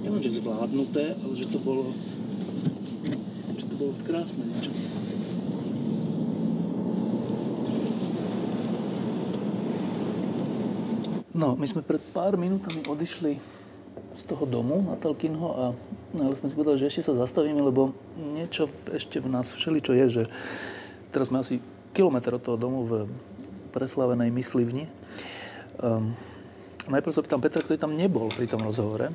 [0.00, 1.92] nielen, že zvládnuté, ale že to bolo
[3.56, 4.70] že to bolo krásne niečo.
[11.36, 13.36] No, my sme pred pár minútami odišli
[14.16, 15.64] z toho domu na Telkinho a
[16.16, 19.92] no, ale sme si povedali, že ešte sa zastavíme, lebo niečo ešte v nás všeličo
[19.92, 20.22] je, že
[21.12, 21.60] teraz sme asi
[21.92, 22.92] kilometr od toho domu v
[23.68, 24.88] preslavenej myslivni.
[25.76, 26.16] Um,
[26.88, 29.12] najprv sa pýtam Petra, ktorý tam nebol pri tom rozhovore.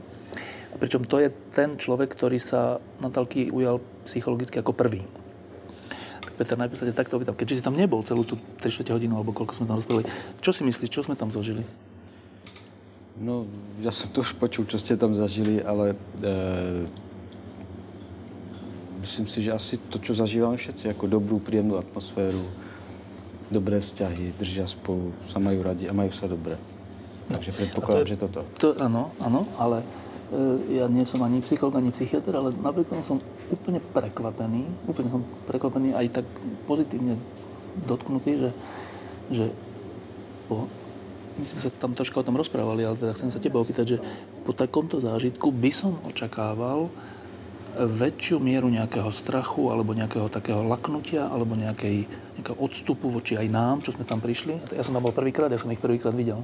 [0.71, 5.01] A pričom to je ten človek, ktorý sa Natálky ujal psychologicky ako prvý.
[6.21, 9.17] Tak Peter, najprv sa ťa takto opýtam, keďže si tam nebol celú tú 3 hodinu,
[9.17, 10.05] alebo koľko sme tam rozprávali,
[10.37, 11.65] čo si myslíš, čo sme tam zažili?
[13.17, 13.45] No,
[13.79, 16.87] já jsem to už počul, co jste tam zažili, ale e,
[18.99, 22.45] myslím si, že asi to, co zažíváme všetci, jako dobrou, příjemnou atmosféru,
[23.51, 26.55] dobré vzťahy, držia spolu, sa majú radi a majú sa dobré.
[27.31, 28.39] Takže predpokladám, že toto.
[28.59, 29.83] To, áno, áno, ale
[30.31, 33.19] e, ja nie som ani psycholog, ani psychiatr, ale napriek tomu som
[33.51, 36.25] úplne prekvapený, úplne som prekvapený aj tak
[36.67, 37.19] pozitívne
[37.87, 38.49] dotknutý, že,
[39.31, 39.45] že
[40.47, 40.67] po,
[41.37, 43.97] my sme sa tam troška o tom rozprávali, ale teda chcem sa teba opýtať, že
[44.43, 46.91] po takomto zážitku by som očakával
[47.71, 52.03] väčšiu mieru nejakého strachu alebo nejakého takého laknutia alebo nejakej,
[52.35, 54.59] nejakého odstupu voči aj nám, čo sme tam prišli.
[54.75, 56.43] Ja som tam bol prvýkrát, ja som ich prvýkrát videl.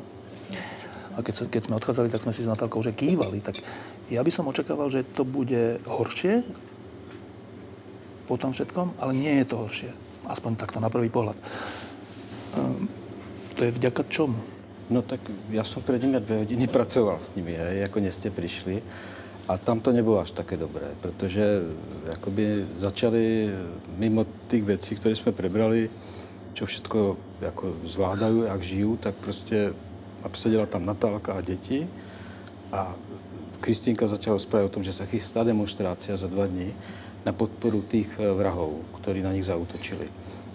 [1.17, 3.43] A keď, keď sme odchádzali, tak sme si s Natálkou že kývali.
[3.43, 3.59] Tak
[4.07, 6.45] ja by som očakával, že to bude horšie
[8.29, 9.91] po tom všetkom, ale nie je to horšie.
[10.29, 11.35] Aspoň takto na prvý pohľad.
[12.55, 12.88] Um,
[13.57, 14.57] to je vďaka čomu?
[14.89, 15.19] No tak
[15.49, 18.83] já jsem před nimi dvě hodiny pracoval s nimi, hej, jako jste přišli.
[19.47, 21.61] A tam to nebylo až také dobré, protože
[22.05, 23.49] jakoby začali
[23.97, 25.89] mimo těch věcí, které jsme prebrali,
[26.53, 29.73] čo všetko jako zvládají, jak žijou, tak prostě
[30.23, 31.88] obsadila tam Natálka a děti
[32.71, 32.95] a
[33.59, 36.73] Kristýnka začala rozprávat o tom, že se chystá demonstrácia za dva dny
[37.25, 40.07] na podporu těch vrahů, kteří na nich zautočili.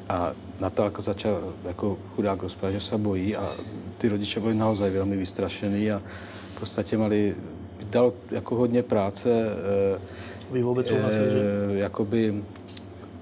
[0.08, 3.42] A Natálka začala jako chudák rozprávat, že se bojí a
[3.98, 6.02] ty rodiče byli naozaj velmi vystrašení a
[6.56, 7.34] v podstatě mali,
[7.90, 9.46] dal jako hodně práce.
[10.52, 11.42] Vy vůbec souhlasili, že?
[11.78, 12.44] Jakoby,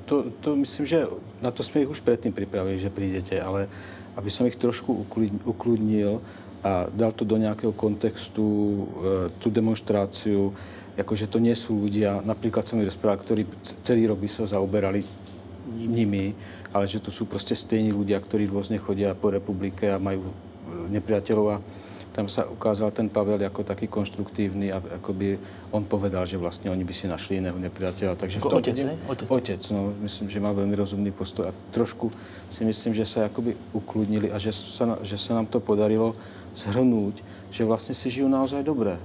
[0.05, 1.07] to, to myslím, že
[1.43, 3.69] na to jsme jich už předtím připravili, že přijdete, ale
[4.17, 5.07] aby som ich trošku
[5.45, 6.21] ukludnil
[6.65, 8.89] a dal to do nějakého kontextu,
[9.39, 10.53] tu demonstráciu,
[10.97, 13.47] jakože to nie sú ľudia, napríklad som mi rozprával, ktorí
[13.87, 15.01] celý rok by sa zaoberali
[15.73, 16.35] nimi,
[16.75, 20.31] ale že to sú prostě stejní ľudia, ktorí rôzne chodia po republike a majú
[20.89, 21.63] nepriateľov a
[22.11, 25.39] tam sa ukázal ten Pavel jako taký konstruktívny a akoby
[25.71, 28.15] on povedal, že vlastně oni by si našli jiného nepriateľa.
[28.17, 28.99] Takže jako otec, ne?
[29.07, 29.31] Otec.
[29.31, 32.11] Otec, no, myslím, že má velmi rozumný postoj a trošku
[32.51, 36.15] si myslím, že se jakoby ukludnili a že se, že se nám to podarilo
[36.57, 37.15] zhrnout,
[37.51, 38.99] že vlastně si žijou naozaj dobré.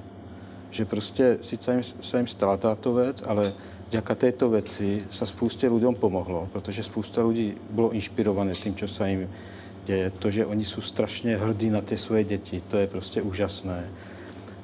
[0.72, 3.54] Že prostě sice jim, se jim stala táto věc, ale
[3.90, 9.10] vďaka této věci se spoustě lidem pomohlo, protože spousta lidí bylo inšpirované tím, co se
[9.10, 9.30] jim
[9.86, 10.10] děje.
[10.10, 13.90] To, že oni jsou strašně hrdí na ty svoje děti, to je prostě úžasné.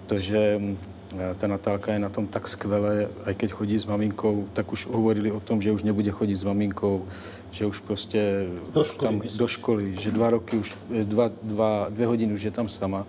[0.08, 0.78] To, že mm,
[1.38, 5.32] ta Natálka je na tom tak skvěle, a když chodí s maminkou, tak už hovorili
[5.32, 7.06] o tom, že už nebude chodit s maminkou,
[7.52, 12.08] že už prostě do školy, tam, do školy že dva roky už, dva, dva, dvě
[12.08, 13.08] hodiny už je tam sama.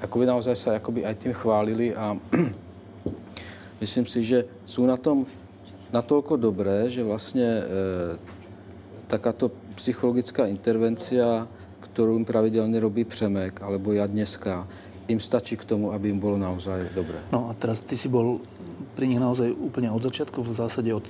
[0.00, 2.16] Jakoby naozaj se jakoby aj tím chválili a
[3.80, 5.26] myslím si, že jsou na tom
[5.92, 7.62] natolko dobré, že vlastně e,
[9.06, 11.48] takáto psychologická intervencia,
[11.80, 14.68] kterou jim pravidelně robí Přemek, alebo já dneska,
[15.08, 17.18] jim stačí k tomu, aby jim bylo naozaj dobré.
[17.32, 18.40] No a teraz ty si bol
[18.94, 21.04] pri nich naozaj úplně od začátku, v zásadě od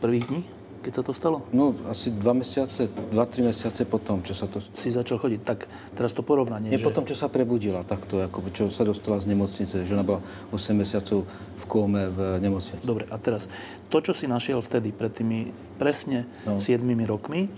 [0.00, 0.44] prvých dní,
[0.86, 1.42] keď sa to stalo?
[1.50, 4.62] No asi dva mesiace, dva, tři mesiace potom, čo sa to...
[4.62, 5.66] Si začal chodit, tak
[5.98, 6.70] teraz to porovnání.
[6.70, 6.86] Je že...
[6.86, 10.22] potom, čo sa prebudila, takto, jako, čo sa dostala z nemocnice, že ona byla
[10.54, 11.26] 8 mesiacov
[11.58, 12.86] v kóme v nemocnici.
[12.86, 13.50] Dobre, a teraz
[13.90, 16.62] to, čo si našiel vtedy, pred tými presne no.
[16.62, 17.50] 7 rokmi,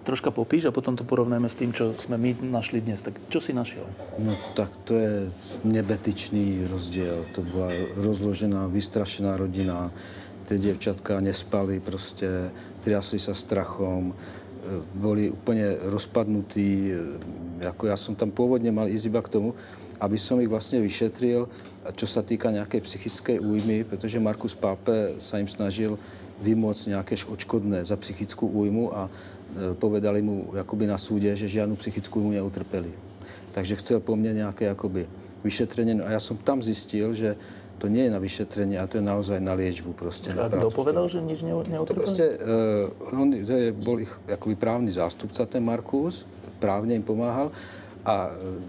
[0.00, 3.04] troška popíš a potom to porovnáme s tým, čo jsme my našli dnes.
[3.04, 3.84] Tak čo si našel?
[4.16, 5.28] No tak to je
[5.68, 7.28] nebetičný rozdíl.
[7.36, 7.68] To byla
[8.00, 9.92] rozložená, vystrašená rodina.
[10.50, 12.50] Ty děvčatka nespali prostě,
[12.82, 14.14] triasli sa strachom,
[14.94, 16.90] boli úplně rozpadnutí.
[17.60, 19.54] Jako já jsem tam původně mal ísť iba k tomu,
[20.00, 21.48] aby som ich vlastně vyšetril,
[21.94, 25.98] čo sa týka nějaké psychické újmy, protože Markus Pápe sa im snažil
[26.42, 31.76] vymoct nějaké odškodné za psychickou újmu a e, povedali mu jakoby na súde, že žádnou
[31.76, 32.90] psychickou újmu neutrpeli.
[33.52, 35.06] Takže chcel po mně nějaké jakoby
[35.44, 35.94] vyšetření.
[35.94, 37.36] No a já jsem tam zjistil, že
[37.80, 39.92] to nie je na vyšetření, a to je naozaj na liečbu.
[39.96, 41.86] Prostě, a kdo povedal, že nič neutrpeli?
[41.88, 42.38] To prostě,
[43.08, 46.28] uh, on je, bol ich jakoby právní zástupca, ten Markus,
[46.58, 47.50] právně jim pomáhal
[48.04, 48.60] a uh,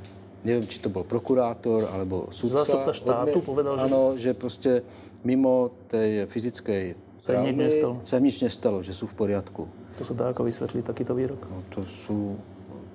[0.43, 2.57] nevím, či to byl prokurátor alebo sudca.
[2.57, 3.83] Zástupca štátu odmě, povedal, že...
[3.83, 4.81] Ano, že prostě
[5.23, 8.01] mimo se nič nestalo.
[8.05, 9.67] Se nič nestalo, že jsou v poriadku.
[9.97, 11.47] To se dá jako vysvětlit, takýto výrok?
[11.51, 12.37] No, to jsou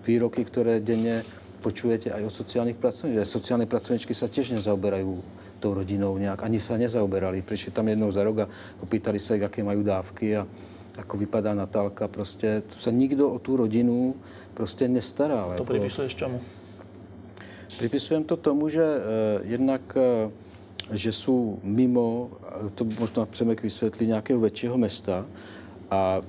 [0.07, 1.23] výroky, které denně
[1.67, 3.25] počujete aj o sociálních pracovníků.
[3.25, 5.07] Sociální pracovníčky se těž nezaoberají
[5.59, 7.43] tou rodinou nějak, ani se nezaoberali.
[7.43, 8.49] Přišli tam jednou za rok a
[8.81, 10.47] opýtali se, jaké mají dávky a
[10.97, 14.15] jako vypadá Natálka, prostě to se nikdo o tu rodinu
[14.55, 15.49] prostě nestaral.
[15.49, 15.65] To jako...
[15.65, 16.41] připisuješ čemu?
[17.69, 20.31] Připisujem to tomu, že eh, jednak eh,
[20.93, 22.31] že jsou mimo,
[22.75, 25.27] to možná Přemek vysvětlí, nějakého většího města
[25.91, 26.23] a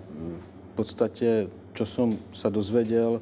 [0.73, 3.21] v podstatě, co jsem se dozvěděl,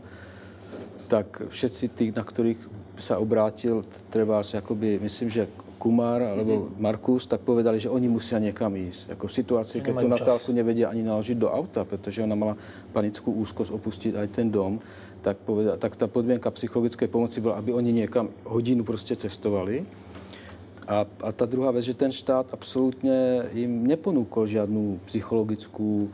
[1.08, 2.58] tak všetci tí, na kterých
[2.98, 5.48] se obrátil, třeba jakoby, myslím, že
[5.78, 6.82] Kumar alebo mm-hmm.
[6.82, 9.06] Markus, tak povedali, že oni musí někam jít.
[9.08, 12.58] Jako v situaci, když tu Natálku nevědí ani naložit do auta, protože ona mala
[12.94, 14.80] panickou úzkost opustit aj ten dom,
[15.22, 19.86] tak, povedali, tak ta podmínka psychologické pomoci byla, aby oni někam hodinu prostě cestovali
[20.88, 26.10] a, a ta druhá věc, že ten štát absolutně jim neponúkol žádnou psychologickou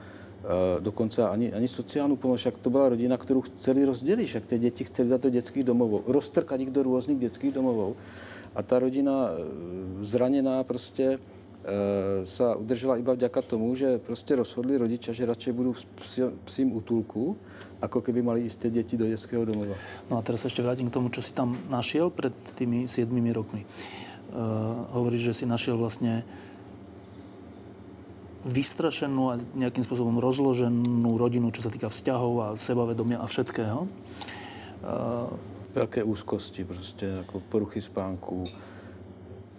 [0.79, 4.83] dokonce ani, ani sociální pomoc, však to byla rodina, kterou chceli rozdělit, však ty děti
[4.83, 7.95] chceli dát do dětských domovů, roztrkat jich do různých dětských domovů.
[8.55, 9.37] A ta rodina e,
[10.03, 15.73] zraněná prostě e, se udržela iba vďaka tomu, že prostě rozhodli rodiče, že radši budou
[16.45, 17.37] psím útulku,
[17.81, 19.75] ako keby mali isté děti do dětského domova.
[20.09, 23.65] No a teraz ještě vrátím k tomu, čo si tam našiel před tými 7 rokmi.
[23.65, 24.37] Uh,
[24.89, 26.23] hovoríš, že si našiel vlastně
[28.41, 33.85] vystrašenú a nejakým spôsobom rozloženú rodinu, čo sa týka vzťahov a sebavedomia a všetkého.
[35.71, 38.43] Veľké úzkosti, prostě, ako poruchy spánku.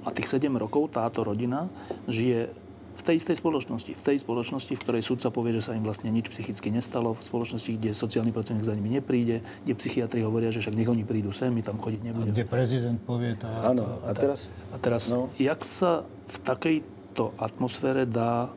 [0.05, 1.71] A tých 7 rokov táto rodina
[2.11, 2.51] žije
[2.93, 3.93] v tej istej spoločnosti.
[3.97, 7.25] V tej spoločnosti, v ktorej sudca povie, že sa im vlastne nič psychicky nestalo, v
[7.25, 11.33] spoločnosti, kde sociálny pracovník za nimi nepríde, kde psychiatri hovoria, že však nech oni prídu
[11.33, 12.29] sem, my tam chodiť nebudeme.
[12.29, 13.49] A kde prezident povie to.
[13.65, 14.53] Áno, a teraz...
[14.75, 15.33] A teraz, no.
[15.41, 18.53] jak sa v takejto atmosfére dá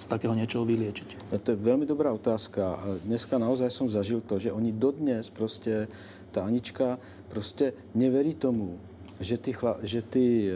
[0.00, 1.28] z takého něčeho vyliečiť?
[1.32, 2.80] No to je velmi dobrá otázka.
[3.04, 5.88] Dneska naozaj jsem zažil to, že oni dodnes prostě,
[6.30, 6.98] ta Anička
[7.28, 8.80] prostě neverí tomu,
[9.20, 10.52] že ty, chla, že ty e,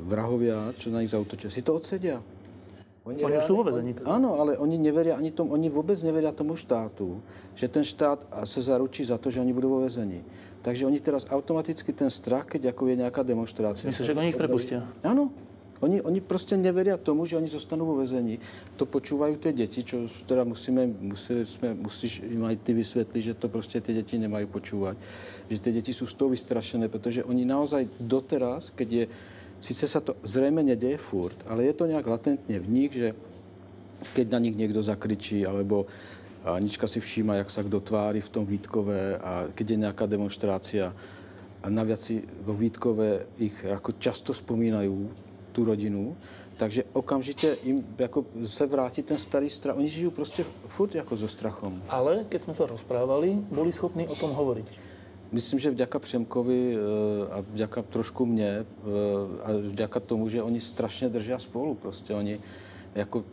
[0.00, 2.24] vrahovia, čo na nich zautočili, si to odsedia.
[3.04, 3.94] Oni, oni jsou vezení.
[4.04, 7.22] Ano, ale oni neveria ani tomu, oni vůbec neveria tomu štátu,
[7.54, 10.24] že ten štát se zaručí za to, že oni budou vezení.
[10.62, 13.86] Takže oni teraz automaticky ten strach, keď jako je nějaká demonstrace.
[13.86, 14.76] Myslíš, že oni jich prepustí?
[15.04, 15.30] Ano,
[15.80, 18.38] Oni, oni prostě neveria tomu, že oni zostanou vo vezení.
[18.76, 23.48] To počúvají ty děti, čo teda musíme, museli jsme, musíš aj ty vysvětlit, že to
[23.48, 24.96] prostě ty děti nemají počúvat.
[25.50, 29.06] Že ty děti jsou z toho vystrašené, protože oni naozaj doteraz, keď je,
[29.60, 33.14] sice se to zřejmě neděje furt, ale je to nějak latentně v nich, že
[34.12, 35.86] keď na nich někdo zakričí, alebo
[36.44, 40.96] Anička si všíma, jak se kdo tváří v tom Vítkové a keď je nějaká demonstrácia
[41.62, 44.88] a navíc si vo Vítkové ich jako často vzpomínají
[45.52, 46.16] tu rodinu,
[46.56, 49.76] takže okamžitě jim jako se vrátí ten starý strach.
[49.76, 51.82] Oni žijí prostě furt jako so strachom.
[51.88, 54.66] Ale keď jsme se rozprávali, byli schopni o tom hovorit.
[55.32, 58.64] Myslím, že vďaka Přemkovi eh, a vďaka trošku mě eh,
[59.42, 61.74] a vďaka tomu, že oni strašně drží spolu.
[61.74, 62.40] Prostě oni
[62.94, 63.24] jako,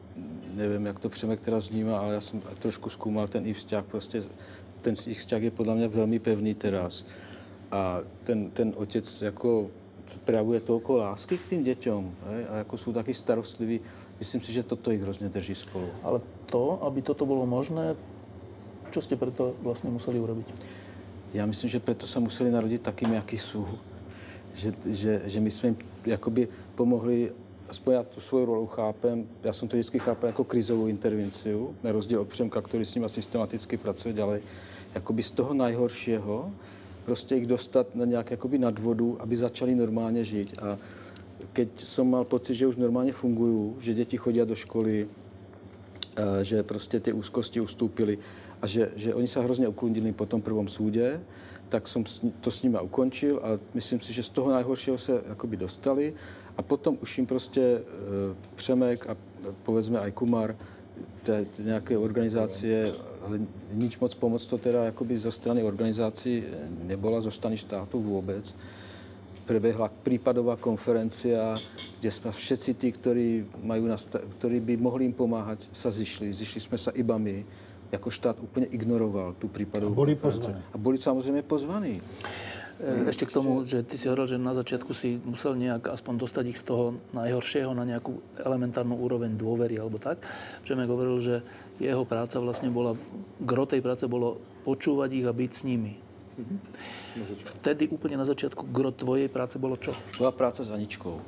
[0.56, 3.86] nevím, jak to Přemek teda znímá, ale já jsem trošku zkoumal ten ich vzťah.
[3.86, 4.24] Prostě
[4.82, 7.06] ten jejich vzťah je podle mě velmi pevný teraz.
[7.72, 9.70] A ten, ten otec jako
[10.26, 12.02] prejavuje toľko lásky k tým deťom
[12.32, 13.82] hej, a ako sú takí starostliví.
[14.20, 15.90] Myslím si, že toto ich hrozně drží spolu.
[16.04, 17.96] Ale to, aby toto bylo možné,
[18.92, 20.48] čo ste preto vlastně museli urobiť?
[21.34, 23.68] Já myslím, že preto se museli narodit takými, jaký jsou.
[24.56, 27.32] Že, že, že my jsme jim jakoby pomohli,
[27.70, 31.92] aspoň já tu svoji rolu chápem, já jsem to vždycky chápal jako krizovou intervenciu, na
[31.92, 34.42] rozdíl od Přemka, který s nimi systematicky pracuje ďalej,
[34.96, 36.52] jakoby z toho nejhoršího,
[37.08, 40.60] prostě jich dostat na nějak jakoby nad vodu, aby začali normálně žít.
[40.62, 40.78] A
[41.54, 45.08] keď jsem mal pocit, že už normálně fungují, že děti chodí do školy,
[46.42, 48.18] že prostě ty úzkosti ustoupily
[48.62, 51.22] a že, že oni se hrozně ukludili po tom prvom súdě,
[51.70, 52.04] tak jsem
[52.42, 56.14] to s nimi ukončil a myslím si, že z toho nejhoršího se jakoby dostali
[56.58, 57.82] a potom už jim prostě e,
[58.56, 59.16] Přemek a
[59.64, 60.56] povedzme aj Kumar
[61.24, 62.92] té, nějaké organizácie,
[63.28, 63.44] ale
[63.76, 66.44] nič moc pomoc to teda jakoby zo strany organizací
[66.88, 68.56] nebola, zo strany štátu vůbec.
[69.48, 71.56] Prebehla prípadová konferencia,
[72.00, 73.88] kde jsme všetci tí, ktorí, majú
[74.40, 76.34] ktorí by mohli jim pomáhat, sa zišli.
[76.34, 77.46] Zišli jsme se iba my.
[77.92, 80.64] Jako štát úplně ignoroval tu prípadovou A boli pozvaní.
[80.74, 82.02] A boli samozřejmě pozvaní.
[83.10, 86.46] Ešte k tomu, že ty si hovoril, že na začiatku si musel nejak aspoň dostať
[86.54, 90.22] ich z toho najhoršieho na nejakú elementárnu úroveň dôvery alebo tak.
[90.62, 91.36] Přemek hovoril, že
[91.82, 92.94] jeho práca vlastne bola,
[93.42, 95.94] gro tej práce bolo počúvať ich a byť s nimi.
[97.44, 99.94] Vtedy úplně na začátku gro tvojej práce bylo čo?
[100.18, 101.22] Byla práce s Aničkou.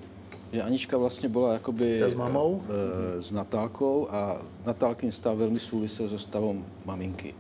[0.53, 2.01] Že Anička vlastně byla jakoby...
[2.01, 2.61] s mamou?
[2.61, 7.33] E, s Natálkou a Natálkin stav velmi souvisel so stavom maminky.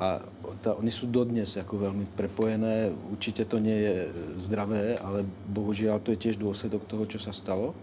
[0.00, 0.20] A
[0.60, 2.90] ta, oni jsou dodnes jako velmi prepojené.
[3.10, 4.08] Určitě to nie je
[4.40, 7.74] zdravé, ale bohužel to je těž důsledok toho, co se stalo.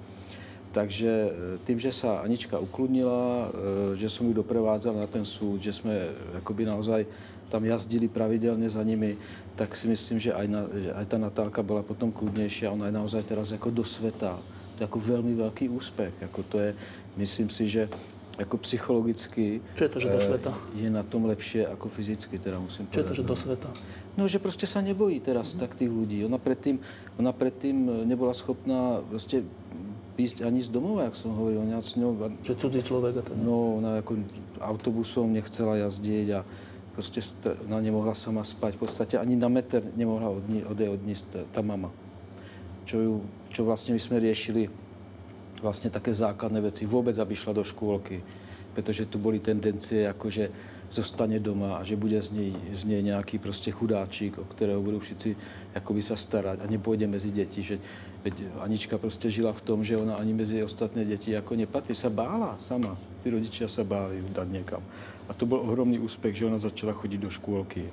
[0.72, 3.50] Takže e, tím, že se Anička ukludnila,
[3.94, 7.06] e, že jsem ji doprovázel na ten soud, že jsme jakoby naozaj
[7.50, 9.18] tam jazdili pravidelně za nimi,
[9.56, 10.62] tak si myslím, že aj, na,
[10.96, 14.40] aj ta Natálka byla potom kludnější a ona je naozaj teraz jako do světa.
[14.76, 16.14] To je jako velmi velký úspěch.
[16.22, 16.76] Jako to je,
[17.18, 17.90] myslím si, že
[18.38, 20.54] jako psychologicky Čo je to, že do světa?
[20.76, 23.70] je na tom lepší jako fyzicky, teda musím Čo je to, že do světa?
[24.18, 25.60] No, že prostě se nebojí teraz mm.
[25.60, 26.26] tak těch lidí.
[26.26, 26.80] Ona předtím,
[27.20, 29.44] ona předtím nebyla schopná prostě
[30.18, 31.62] výjsť ani z domova, jak jsem hovoril.
[31.62, 33.46] Ona s ňou, že cudzí člověk a ten.
[33.46, 34.18] No, ona jako
[34.62, 36.46] autobusom nechcela jazdit a
[36.94, 37.22] prostě
[37.68, 38.74] ona nemohla sama spať.
[38.74, 41.92] V podstatě ani na metr nemohla od ní, ode odníst ta mama.
[42.86, 44.70] Čo, ju, čo vlastně my jsme riešili
[45.62, 48.24] vlastně také základné věci, vůbec, aby šla do škôlky.
[48.78, 50.54] protože tu byly tendence, jako že
[50.92, 55.00] zostane doma a že bude z něj, z něj nějaký prostě chudáčik, o kterého budou
[55.00, 55.36] všichni
[55.76, 57.80] jakoby se starat a nepůjde mezi děti, že
[58.60, 62.58] Anička prostě žila v tom, že ona ani mezi ostatné děti jako nepatří, se bála
[62.62, 62.98] sama.
[63.24, 64.84] Ty rodiče se báli dát někam.
[65.30, 67.90] A to byl ohromný úspěch, že ona začala chodit do škůlky.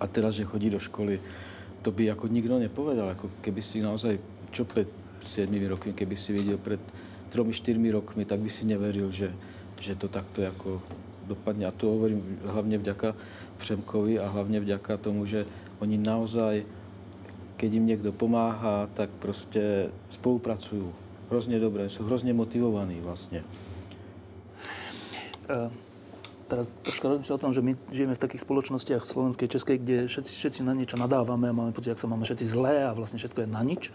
[0.00, 1.20] A teraz, že chodí do školy,
[1.82, 4.18] to by jako nikdo nepovedal, jako keby si naozaj,
[4.50, 4.64] čo
[5.22, 6.80] sedmi roky, keby si viděl před
[7.28, 9.34] tromi, čtyřmi rokmi, tak by si neveril, že,
[9.80, 10.82] že to takto jako
[11.26, 11.66] dopadne.
[11.66, 13.14] A to hovorím hlavně vďaka
[13.58, 15.46] Přemkovi a hlavně vďaka tomu, že
[15.78, 16.64] oni naozaj,
[17.56, 20.92] keď jim někdo pomáhá, tak prostě spolupracují.
[21.30, 23.44] Hrozně dobré, jsou hrozně motivovaní vlastně.
[25.50, 25.87] Uh
[26.48, 30.32] teraz troška rozmýšľam o tom, že my žijeme v takých spoločnostiach slovenskej, českej, kde všetci,
[30.32, 33.44] všetci na niečo nadávame a máme pocit, ak sa máme všetci zlé a vlastne všetko
[33.44, 33.92] je na nič.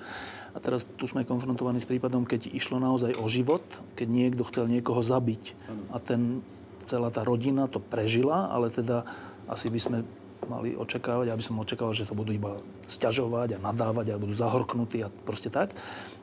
[0.53, 3.65] A teraz tu sme konfrontovaní s prípadom, keď išlo naozaj o život,
[3.97, 5.57] keď niekto chcel niekoho zabiť
[5.89, 6.45] a ten,
[6.85, 9.01] celá tá rodina to prežila, ale teda
[9.49, 9.97] asi by sme
[10.45, 15.01] mali očakávať, aby som očakával, že sa budú iba sťažovať a nadávať a budú zahorknutí
[15.01, 15.71] a proste tak.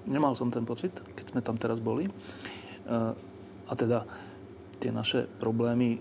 [0.05, 2.07] Nemal som ten pocit, keď sme tam teraz boli.
[2.07, 2.12] E,
[3.70, 4.05] a teda
[4.81, 6.01] tie naše problémy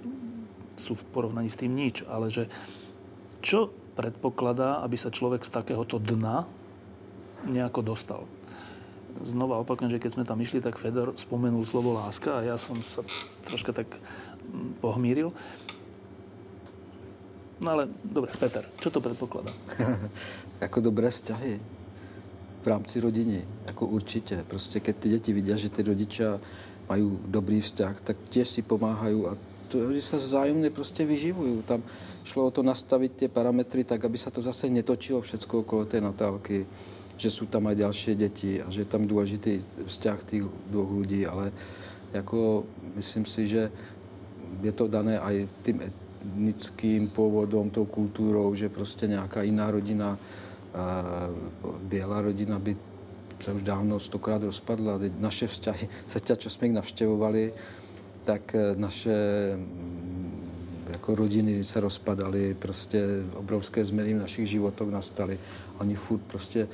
[0.79, 2.47] sú v porovnaní s tým nič, ale že
[3.43, 3.67] čo
[3.99, 6.47] predpokladá, aby sa človek z takéhoto dna
[7.43, 8.23] nejako dostal.
[9.19, 12.79] Znova opakujem, že keď sme tam išli, tak Fedor spomenul slovo láska a ja som
[12.79, 13.03] sa
[13.43, 15.35] troška tak mm, pohmíril.
[17.59, 19.51] No ale dobre, Peter, čo to predpokladá?
[20.63, 21.59] jako dobré vzťahy
[22.63, 24.43] v rámci rodiny, jako určitě.
[24.47, 26.39] Prostě keď ty děti vidí, že ty rodiče
[26.89, 29.37] mají dobrý vzťah, tak těž si pomáhají a
[29.67, 31.61] to, že se vzájemně prostě vyživují.
[31.61, 31.83] Tam
[32.23, 36.01] šlo o to nastavit ty parametry tak, aby se to zase netočilo všechno okolo té
[36.01, 36.65] Natálky,
[37.17, 41.27] že jsou tam i další děti a že je tam důležitý vzťah těch dvou lidí,
[41.27, 41.51] ale
[42.13, 42.63] jako
[42.95, 43.71] myslím si, že
[44.61, 50.17] je to dané i tím etnickým původem, tou kulturou, že prostě nějaká jiná rodina,
[51.83, 52.77] bělá rodina by
[53.39, 54.97] se už dávno stokrát rozpadla.
[54.97, 57.53] Teď naše vzťahy, se tě, čo jsme jich navštěvovali,
[58.23, 59.17] tak eh, naše
[59.55, 60.49] mm,
[60.89, 65.39] jako rodiny se rozpadaly, prostě obrovské změny v našich životech nastaly.
[65.77, 66.67] Oni furt prostě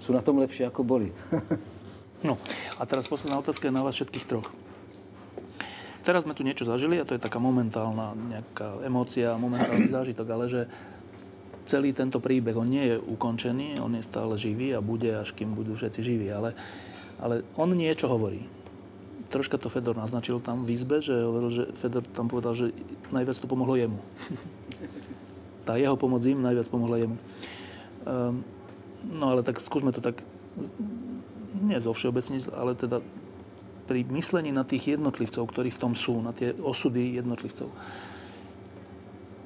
[0.00, 1.12] jsou na tom lepší, jako boli.
[2.24, 2.38] no
[2.78, 4.52] a teraz posledná otázka je na vás všetkých troch.
[6.02, 10.44] Teraz sme tu niečo zažili a to je taká momentálna nejaká emócia, momentálny zážitok, ale
[10.50, 10.60] že
[11.64, 15.54] celý tento príbeh, on nie je ukončený, on je stále živý a bude, až kým
[15.54, 16.54] budú všetci živí, ale,
[17.22, 18.44] ale on niečo hovorí.
[19.32, 22.76] Troška to Fedor naznačil tam v izbe, že hovoril, že Fedor tam povedal, že
[23.14, 24.00] najviac to pomohlo jemu.
[25.62, 27.16] Tá jeho pomoc im najviac pomohla jemu.
[28.02, 28.42] Um,
[29.14, 30.18] no ale tak skúsme to tak,
[31.62, 32.98] nie zo všeobecne, ale teda
[33.86, 37.70] pri myslení na tých jednotlivcov, ktorí v tom sú, na tie osudy jednotlivcov.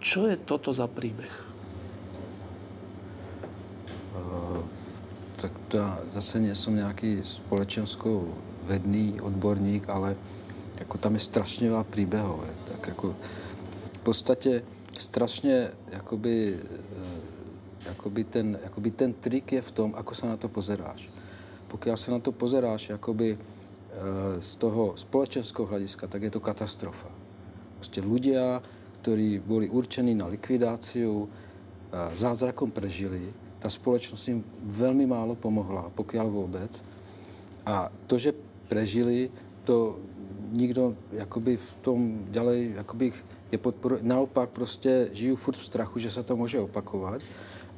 [0.00, 1.55] Čo je toto za príbeh?
[5.36, 5.78] Tak to
[6.14, 8.34] zase nejsem nějaký společenskou
[8.66, 10.16] vedný odborník, ale
[10.78, 12.40] jako tam je strašně veľa příběhů.
[12.64, 13.16] Tak jako
[13.92, 14.62] v podstatě
[14.98, 20.48] strašně jakoby, eh, jakoby, ten, jakoby ten trik je v tom, ako se na to
[20.48, 21.10] pozeráš.
[21.68, 27.08] Pokud se na to pozeráš jakoby eh, z toho společenského hlediska, tak je to katastrofa.
[27.76, 28.62] Prostě ľudia,
[29.00, 33.32] ktorí boli určení na likvidáciu, eh, zázrakom prežili,
[33.66, 36.84] ta společnost jim velmi málo pomohla, pokud vůbec.
[37.66, 38.30] A to, že
[38.68, 39.30] prežili,
[39.64, 39.98] to
[40.52, 43.12] nikdo jakoby v tom ďalej jakoby
[43.52, 44.00] je podporuje.
[44.06, 47.22] Naopak prostě žiju furt v strachu, že se to může opakovat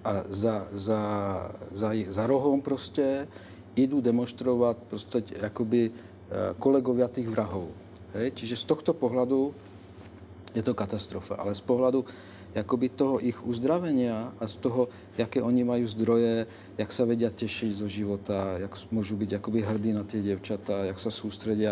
[0.05, 1.01] a za, za,
[1.73, 3.29] za, za rohom prostě
[3.77, 7.73] jdu demonstrovat prostě jakoby eh, kolegovia těch vrahov.
[8.13, 8.33] Hej?
[8.37, 9.55] Čiže z tohto pohledu
[10.55, 12.05] je to katastrofa, ale z pohledu
[12.55, 14.89] jakoby toho ich uzdravenia a z toho,
[15.19, 16.47] jaké oni mají zdroje,
[16.79, 20.99] jak se vedia těšit zo života, jak můžu být jakoby hrdí na ty děvčata, jak
[20.99, 21.67] se soustředí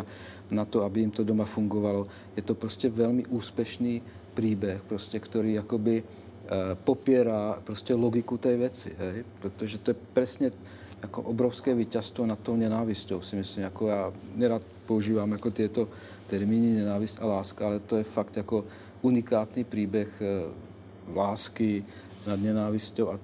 [0.50, 2.06] na to, aby jim to doma fungovalo.
[2.36, 4.02] Je to prostě velmi úspěšný
[4.34, 9.24] příběh, prostě, který jakoby uh, popírá prostě logiku té věci, hej?
[9.40, 10.50] protože to je přesně
[11.02, 13.64] jako obrovské vítězstvo nad tou nenávistou, si myslím.
[13.64, 15.88] Jako já nerad používám jako tyto
[16.26, 18.64] termíny nenávist a láska, ale to je fakt jako
[19.02, 20.65] unikátní příběh eh,
[21.14, 21.84] lásky
[22.26, 23.22] nad nenávistou a e,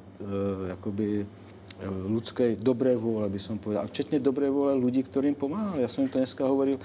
[0.79, 1.25] jakoby e,
[2.07, 3.83] ľudské dobré vôle, by som povedal.
[3.85, 5.83] A včetně dobré vôle ľudí, ktorým pomáhali.
[5.83, 6.79] Ja som im to dneska hovoril,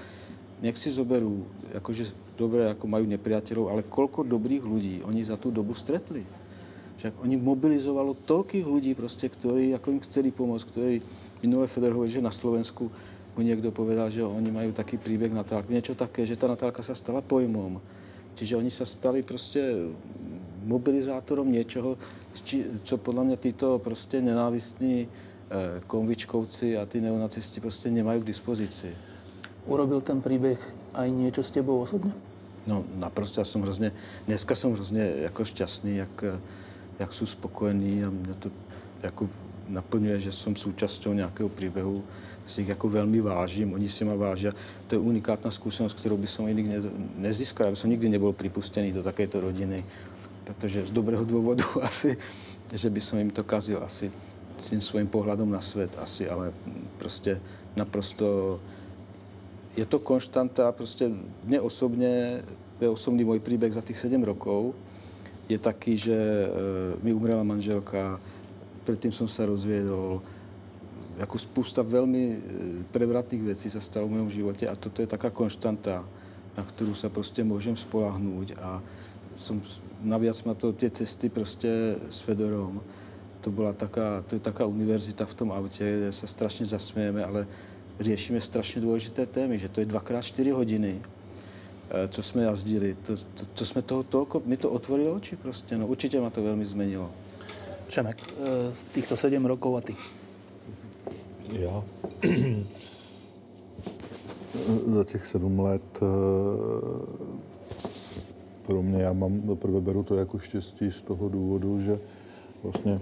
[0.58, 5.54] nech si zoberú, akože dobré, ako majú nepriateľov, ale koľko dobrých ľudí oni za tú
[5.54, 6.26] dobu stretli.
[6.98, 10.94] Však oni mobilizovalo toľkých ľudí, prostě, ktorí ako im chceli pomôcť, ktorí
[11.42, 12.90] minulé Feder hovorí, že na Slovensku
[13.38, 15.70] mu niekto povedal, že oni majú taký príbeh Natálky.
[15.70, 17.78] Niečo také, že tá Natálka sa stala pojmom.
[18.34, 19.62] Čiže oni sa stali proste
[20.66, 22.00] mobilizátorom niečoho,
[22.82, 25.08] čo podľa mňa títo proste nenávistní eh,
[25.86, 28.94] konvičkovci a tí neonacisti proste nemajú k dispozícii.
[29.68, 30.58] Urobil ten príbeh
[30.96, 32.10] aj niečo s tebou osobne?
[32.64, 33.96] No naprosto, ja som hrozne,
[34.28, 36.14] dneska som hrozne jako šťastný, jak,
[37.00, 38.48] jak sú spokojení a mňa to
[39.02, 39.28] jako
[39.68, 42.00] naplňuje, že som súčasťou nejakého príbehu,
[42.48, 44.56] si ich jako veľmi vážim, oni si ma vážia.
[44.88, 46.80] To je unikátna skúsenosť, ktorú by som nikdy ne,
[47.28, 47.68] nezískal.
[47.68, 49.84] Ja by som nikdy nebol pripustený do takéto rodiny,
[50.48, 52.16] pretože z dobrého dôvodu asi,
[52.72, 54.08] že by som im to kazil asi
[54.56, 56.56] s tým svojím pohľadom na svet asi, ale
[56.98, 57.40] prostě
[57.76, 58.58] naprosto
[59.76, 61.12] je to konštanta, prostě
[61.44, 62.42] mne osobně,
[62.80, 64.74] je osobný môj príbeh za tých 7 rokov,
[65.46, 66.48] je taký, že e,
[67.02, 68.18] mi umrela manželka,
[68.82, 70.18] predtým som sa rozviedol,
[71.18, 72.36] jako spousta veľmi e,
[72.90, 76.02] prevratných vecí sa stalo v mojom živote a toto je taká konštanta,
[76.58, 78.82] na ktorú sa prostě môžem spolahnúť a
[79.38, 79.62] som,
[80.02, 82.80] naviac ma to tie cesty prostě s Fedorom,
[83.40, 87.46] to byla taká, to je taká univerzita v tom autě, kde se strašně zasmějeme, ale
[88.00, 91.02] řešíme strašně důležité témy, že to je dvakrát 4 hodiny,
[91.90, 92.96] eh, co jsme jazdili.
[93.02, 96.42] To, to, to jsme toho tolko, mi to otvorilo oči prostě, no určitě ma to
[96.42, 97.10] velmi zmenilo.
[97.86, 99.96] Přemek, eh, z týchto 7 rokov a ty?
[101.52, 101.84] Já?
[104.86, 106.06] Za těch sedm let eh,
[108.68, 111.98] pro mě, já mám, zaprvé beru to jako štěstí z toho důvodu, že
[112.62, 113.00] vlastně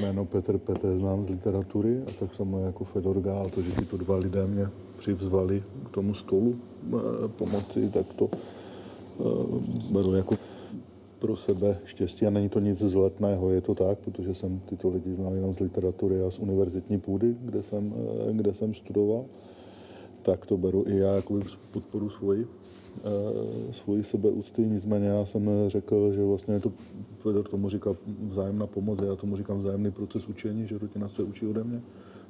[0.00, 3.96] jméno Petr Petr znám z literatury a tak samo jako Fedor Gál, to, že tyto
[3.96, 4.66] dva lidé mě
[4.98, 6.98] přivzvali k tomu stolu eh,
[7.28, 9.22] pomoci, tak to eh,
[9.92, 10.34] beru jako
[11.18, 12.26] pro sebe štěstí.
[12.26, 15.60] A není to nic zletného, je to tak, protože jsem tyto lidi znal jenom z
[15.60, 19.24] literatury a z univerzitní půdy, kde jsem, eh, kde jsem studoval,
[20.22, 21.40] tak to beru i já jako
[21.72, 22.46] podporu svoji
[23.70, 26.72] svoji sebeúcty, nicméně já jsem řekl, že vlastně to,
[27.18, 27.90] Fedor tomu říká
[28.26, 31.82] vzájemná pomoc, já tomu říkám vzájemný proces učení, že rodina se učí ode mě,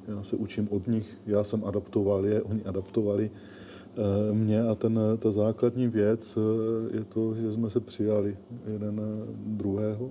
[0.07, 4.99] já se učím od nich, já jsem adaptoval je, oni adaptovali eh, mě a ten,
[5.19, 9.01] ta základní věc eh, je to, že jsme se přijali jeden
[9.45, 10.09] druhého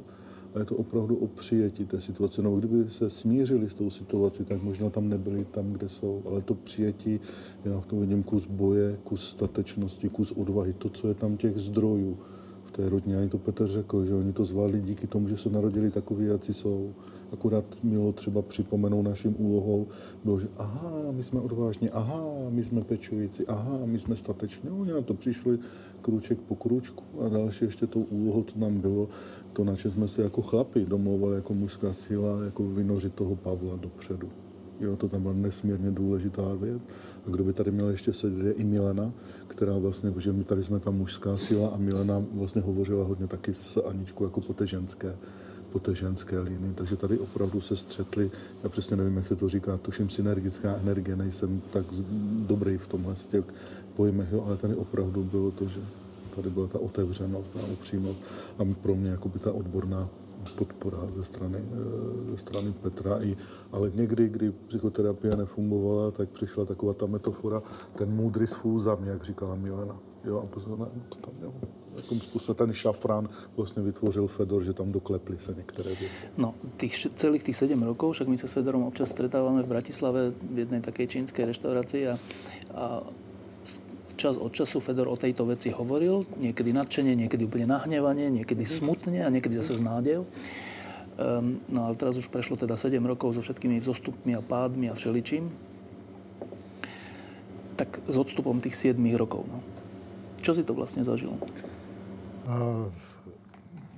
[0.57, 2.43] a je to opravdu o přijetí té situace.
[2.43, 6.23] No, kdyby se smířili s tou situací, tak možná tam nebyli tam, kde jsou.
[6.27, 7.21] Ale to přijetí,
[7.65, 11.59] já v tom vidím kus boje, kus statečnosti, kus odvahy, to, co je tam těch
[11.59, 12.17] zdrojů
[12.65, 13.17] v té rodině.
[13.17, 16.55] Ani to Petr řekl, že oni to zvládli díky tomu, že se narodili takový, jací
[16.55, 16.95] jsou.
[17.33, 19.87] Akurát mělo třeba připomenout naším úlohou,
[20.25, 24.71] bylo, že aha, my jsme odvážní, aha, my jsme pečující, aha, my jsme stateční.
[24.71, 25.59] Oni na to přišli
[26.01, 29.09] krůček po krůčku a další ještě tou úlohou, co nám bylo,
[29.53, 33.77] to, na čem jsme se jako chlapi domlouvali jako mužská síla, jako vynořit toho Pavla
[33.77, 34.29] dopředu.
[34.81, 36.83] Jo, to tam byla nesmírně důležitá věc.
[37.27, 39.13] A kdo by tady měl ještě sedět, je i Milena,
[39.47, 43.55] která vlastně, že my tady jsme ta mužská síla a Milena vlastně hovořila hodně taky
[43.55, 45.17] s Aničkou jako po té ženské,
[45.77, 46.73] po té ženské linii.
[46.73, 48.31] Takže tady opravdu se střetli,
[48.65, 51.85] já přesně nevím, jak se to říká, tuším synergická energie, nejsem tak
[52.49, 53.45] dobrý v tomhle těch
[53.95, 55.81] pojmech, jo, ale tady opravdu bylo to, že
[56.37, 58.19] tady byla ta otevřenost a upřímnost
[58.59, 60.09] a pro mě jako by ta odborná
[60.59, 63.19] podpora ze strany, eh, ze strany Petra.
[63.21, 63.37] I,
[63.73, 67.63] ale někdy, kdy psychoterapie nefungovala, tak přišla taková ta metafora,
[67.97, 70.06] ten můdrý sfůzam, jak říkala Milena.
[70.27, 71.53] Jo, a pozor, ne, to tam jo.
[71.97, 76.27] Jakým způsobem ten šafrán vlastně vytvořil Fedor, že tam doklepli se některé věci.
[76.37, 80.37] No, tých, celých tých 7 rokov, však my sa s Fedorom občas stretávame v Bratislave
[80.37, 82.15] v jednej takej čínskej reštaurácii a,
[82.75, 82.85] a
[84.17, 89.25] čas od času Fedor o tejto veci hovoril, niekedy nadšenie, niekedy úplne nahnevanie, niekedy smutne
[89.25, 90.29] a niekedy zase s nádejou.
[91.17, 94.95] Um, no ale teraz už prešlo teda 7 rokov so všetkými vzostupmi a pádmi a
[94.99, 95.49] všeličím.
[97.81, 99.76] Tak s odstupom tých 7 rokov, no.
[100.41, 101.33] Čo si to vlastne zažil?
[102.47, 102.89] Uh,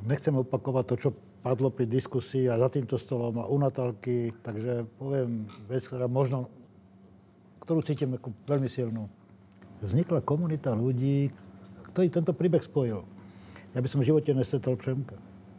[0.08, 1.10] nechcem opakovať to, čo
[1.44, 6.50] padlo pri diskusii a za týmto stolom a u Natálky, takže poviem vec, ktorá možno,
[7.62, 9.06] ktorú cítim ako veľmi silnú
[9.82, 11.30] vznikla komunita ľudí,
[11.94, 13.02] ktorí tento príbeh spojil.
[13.74, 15.14] Ja by som v živote nestretol Přemka.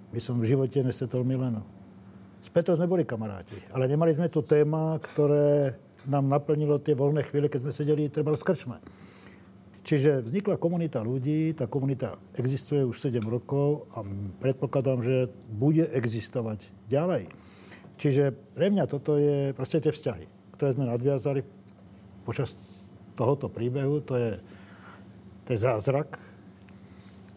[0.10, 1.62] By som v živote nestretol Milenu.
[2.40, 5.76] S Petrom sme boli kamaráti, ale nemali sme tu téma, ktoré
[6.08, 8.80] nám naplnilo tie voľné chvíle, keď sme sedeli treba v krčme.
[9.80, 14.04] Čiže vznikla komunita ľudí, tá komunita existuje už 7 rokov a
[14.44, 17.32] predpokladám, že bude existovať ďalej.
[18.00, 21.44] Čiže pre mňa toto je proste tie vzťahy, ktoré sme nadviazali
[22.24, 22.56] počas
[23.16, 24.32] tohoto príbehu, to je,
[25.44, 26.16] to je zázrak.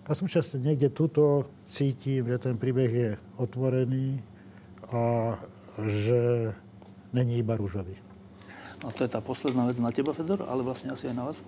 [0.07, 4.19] A súčasne niekde tuto cítim, že ten príbeh je otvorený
[4.91, 5.35] a
[5.83, 6.53] že
[7.15, 7.97] není iba rúžový.
[8.83, 11.47] a to je tá posledná vec na teba, Fedor, ale vlastne asi aj na vás,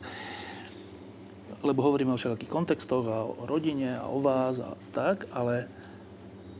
[1.65, 5.66] lebo hovoríme o všetkých kontextoch a o rodine a o vás a tak, ale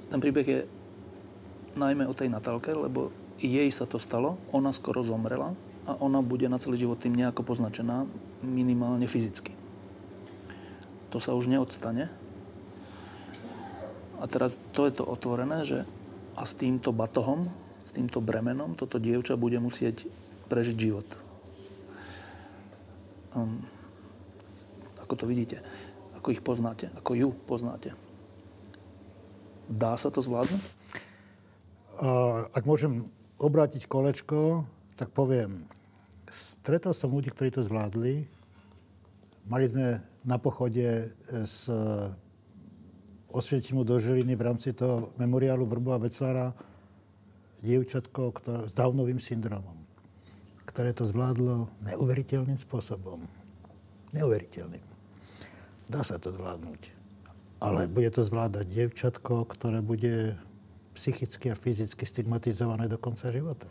[0.09, 0.61] ten príbeh je
[1.77, 5.53] najmä o tej Natálke, lebo jej sa to stalo, ona skoro zomrela
[5.85, 8.09] a ona bude na celý život tým nejako poznačená,
[8.41, 9.53] minimálne fyzicky.
[11.13, 12.09] To sa už neodstane.
[14.19, 15.85] A teraz to je to otvorené, že
[16.35, 17.47] a s týmto batohom,
[17.85, 20.09] s týmto bremenom, toto dievča bude musieť
[20.49, 21.07] prežiť život.
[23.35, 23.63] Um,
[25.05, 25.61] ako to vidíte?
[26.17, 26.89] Ako ich poznáte?
[26.97, 27.93] Ako ju poznáte?
[29.69, 30.63] Dá sa to zvládnuť?
[32.57, 33.05] Ak môžem
[33.37, 34.65] obrátiť kolečko,
[34.97, 35.69] tak poviem,
[36.33, 38.25] stretol som ľudí, ktorí to zvládli.
[39.45, 41.69] Mali sme na pochode z
[43.29, 46.57] Osvietimu do Žiliny v rámci toho memoriálu Vrbu a Veclára
[47.61, 48.33] dievčatko
[48.69, 49.85] s Downovým syndromom
[50.75, 53.23] ktoré to zvládlo neuveriteľným spôsobom.
[54.15, 54.85] Neuveriteľným.
[55.91, 56.95] Dá sa to zvládnuť.
[57.59, 60.39] Ale bude to zvládať dievčatko, ktoré bude
[60.95, 63.67] psychicky a fyzicky stigmatizované do konca života.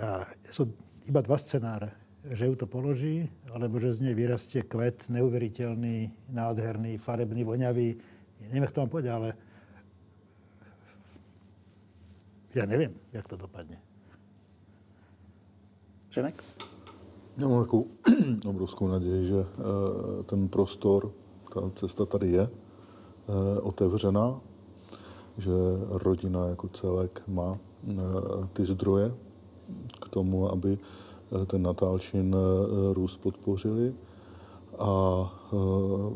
[0.00, 0.72] A sú
[1.04, 1.92] iba dva scenáre.
[2.20, 7.96] Že ju to položí, alebo že z nej vyrastie kvet neuveriteľný, nádherný, farebný, voňavý.
[8.52, 9.28] Neviem, to vám povedať, ale
[12.52, 13.80] ja nevím, jak to dopadne.
[16.12, 16.36] Přemek?
[17.36, 17.86] Já mám takovou
[18.46, 21.12] obrovskou naději, že eh, ten prostor,
[21.54, 24.40] ta cesta tady je eh, otevřená,
[25.38, 25.50] že
[25.88, 27.54] rodina jako celek má
[27.88, 27.94] eh,
[28.52, 29.14] ty zdroje
[30.00, 30.78] k tomu, aby
[31.46, 32.36] ten Natálčin
[32.92, 33.94] růst podpořili
[34.80, 34.92] a
[35.52, 35.56] e,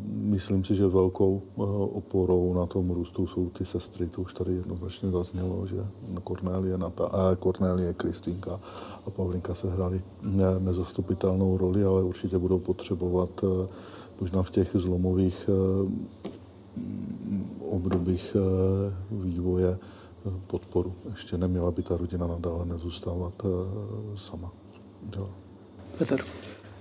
[0.07, 1.63] myslím si, že velkou e,
[1.97, 4.09] oporou na tom růstu jsou ty sestry.
[4.09, 5.87] To už tady jednoznačně zaznělo, že
[6.25, 8.61] Kornélie, Nata, a Kornélie, Kristýnka
[9.07, 9.67] a Pavlinka se
[10.23, 13.69] ne, nezastupitelnou roli, ale určitě budou potřebovat e,
[14.21, 15.51] možná v těch zlomových
[17.71, 18.37] obdobích
[19.11, 19.79] vývoje
[20.47, 20.95] podporu.
[21.11, 23.33] Ještě neměla by ta rodina nadále nezůstávat
[24.17, 24.53] sama.
[25.17, 25.29] Jo.
[25.99, 26.25] Petr.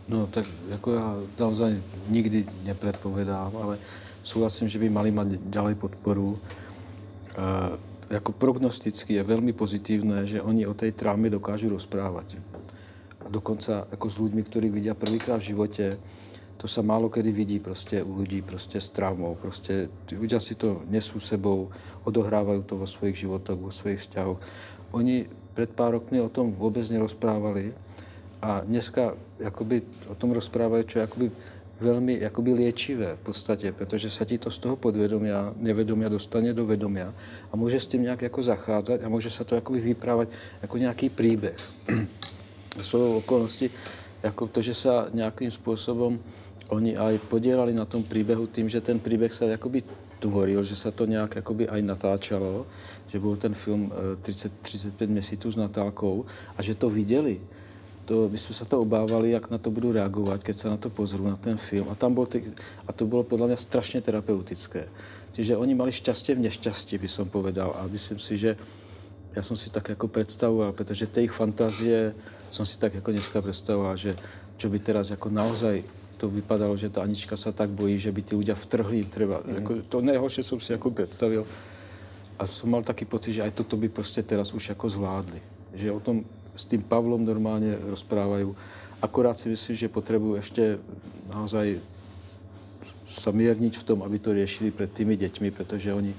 [0.08, 3.78] No tak jako já naozaj nikdy nepredpovedám, ale
[4.24, 6.36] súhlasím, že by mali mať ďalej podporu.
[6.36, 12.36] E, jako prognosticky je veľmi pozitívne, že oni o tej traume dokážu rozprávať.
[13.24, 15.98] A dokonca jako s ľuďmi, ktorí vidia prvýkrát v živote,
[16.64, 19.36] to sa málo kedy vidí prostě u ľudí prostě s traumou.
[19.36, 21.68] Prostě tí ľudia si to nesú sebou,
[22.04, 24.40] odohrávajú to vo svojich životoch, vo svojich vzťahoch.
[24.92, 27.76] Oni pred pár rokmi o tom vôbec nerozprávali
[28.44, 31.28] a dneska jakoby o tom rozprávajú, čo je jakoby
[31.80, 36.66] veľmi jakoby liečivé v podstatě, protože se ti to z toho podvědomia, nevedomia dostane do
[36.66, 37.14] vedomia
[37.52, 40.28] a může s tím nějak jako zacházet a může se to jakoby vyprávat
[40.62, 41.56] jako nějaký příběh.
[42.82, 43.70] Jsou okolnosti,
[44.24, 46.20] jako to, že se nějakým způsobem
[46.68, 49.84] oni aj podielali na tom príbehu tým, že ten príbeh sa jakoby
[50.20, 52.66] tvoril, že sa to nějak jakoby aj natáčalo,
[53.08, 53.92] že byl ten film
[54.22, 56.26] 30, eh, 35 měsíců s Natálkou
[56.58, 57.40] a že to viděli
[58.06, 60.90] to, my jsme se to obávali, jak na to budu reagovat, keď se na to
[60.90, 61.88] pozru, na ten film.
[61.92, 62.44] A, tam bylo ty,
[62.88, 64.88] a to bylo podle mě strašně terapeutické.
[65.34, 67.74] Čiže oni mali šťastie v nešťastí, by som povedal.
[67.74, 68.58] A myslím si, že
[69.36, 72.14] já jsem si tak jako představoval, protože té jejich fantazie
[72.52, 74.16] jsem si tak jako dneska představoval, že
[74.58, 75.84] čo by teraz jako naozaj
[76.18, 79.42] to vypadalo, že ta Anička se tak bojí, že by ty ľudia vtrhli třeba.
[79.46, 79.56] Mm.
[79.56, 81.46] Jako, to nejhorší jsem si jako představil.
[82.40, 85.42] A jsem mal taký pocit, že aj toto by prostě teraz už jako zvládli.
[85.74, 88.54] Že o tom s tým Pavlom normálne rozprávajú.
[89.02, 90.80] Akorát si myslím, že potrebujú ešte
[91.28, 91.82] naozaj
[93.14, 96.14] sa mierniť v tom, aby to riešili pred tými deťmi, pretože oni,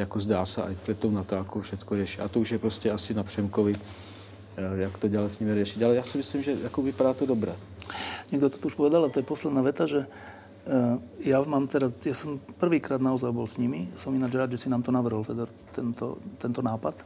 [0.00, 2.24] jako zdá sa, aj pred tou Natálkou všetko riešia.
[2.24, 5.78] A to už je prostě asi na Přemkovi, eh, jak to ďalej s nimi riešiť.
[5.84, 7.52] Ale ja si myslím, že jako vypadá to dobré.
[8.32, 12.16] Niekto to už povedal, a to je posledná veta, že eh, ja mám teraz, ja
[12.16, 15.50] som prvýkrát naozaj bol s nimi, som ináč rád, že si nám to navrhol, Fedor,
[15.76, 16.96] tento, tento nápad,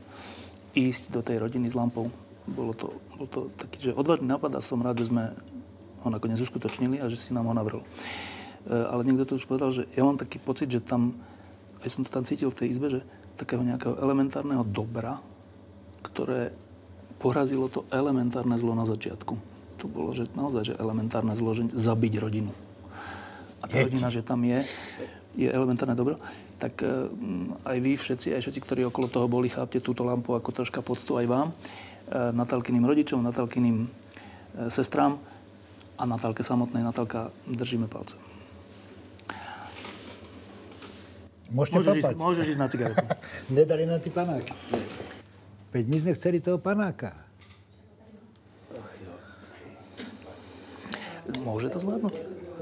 [0.78, 2.06] ísť do tej rodiny s lampou
[2.44, 5.32] bolo to, bol to taký, že odvážny nápad a som rád, že sme
[6.04, 7.80] ho nakoniec uskutočnili a že si nám ho navrhol.
[7.80, 7.88] E,
[8.68, 11.16] ale niekto to už povedal, že ja mám taký pocit, že tam,
[11.80, 13.00] aj som to tam cítil v tej izbe, že
[13.40, 15.18] takého nejakého elementárneho dobra,
[16.04, 16.52] ktoré
[17.16, 19.34] porazilo to elementárne zlo na začiatku.
[19.80, 22.52] To bolo, že naozaj, že elementárne zlo, že zabiť rodinu.
[23.64, 24.60] A tá rodina, že tam je,
[25.32, 26.20] je elementárne dobro,
[26.60, 27.08] tak e,
[27.64, 31.16] aj vy všetci, aj všetci, ktorí okolo toho boli, chápte túto lampu ako troška poctu
[31.16, 31.48] aj vám.
[32.05, 35.16] Eh, Natalkyným rodičom, Natalkyným eh, sestrám
[35.97, 36.85] a Natálke samotnej.
[36.85, 38.20] Natálka, držíme palce.
[41.48, 43.05] Môžete môžeš, ísť, môžeš ísť na cigaretu.
[43.56, 44.52] Nedali na ty panáky.
[45.72, 47.16] Veď my sme chceli toho panáka.
[51.40, 52.14] Môže to zvládnuť?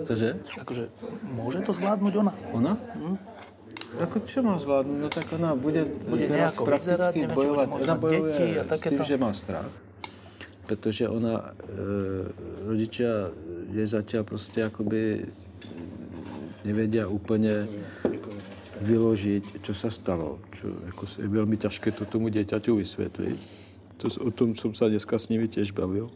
[0.07, 0.39] Cože?
[0.55, 0.87] Akože,
[1.35, 2.33] môže to zvládnuť ona?
[2.55, 2.73] Ona?
[2.95, 3.17] Hm?
[4.01, 4.99] Ako čo má zvládnuť?
[5.05, 9.05] No tak ona bude, Bude teraz prakticky bude možno Ona bojuje deti a s takéto.
[9.05, 9.69] tým, že má strach.
[10.65, 11.85] Pretože ona, e,
[12.65, 13.29] rodičia
[13.69, 15.29] je zatiaľ proste akoby
[16.65, 17.69] nevedia úplne
[18.81, 20.41] vyložiť, čo sa stalo.
[20.57, 23.39] Čo ako je veľmi ťažké to tomu dieťaťu vysvetliť.
[24.01, 26.09] To, o tom som sa dneska s nimi tiež bavil.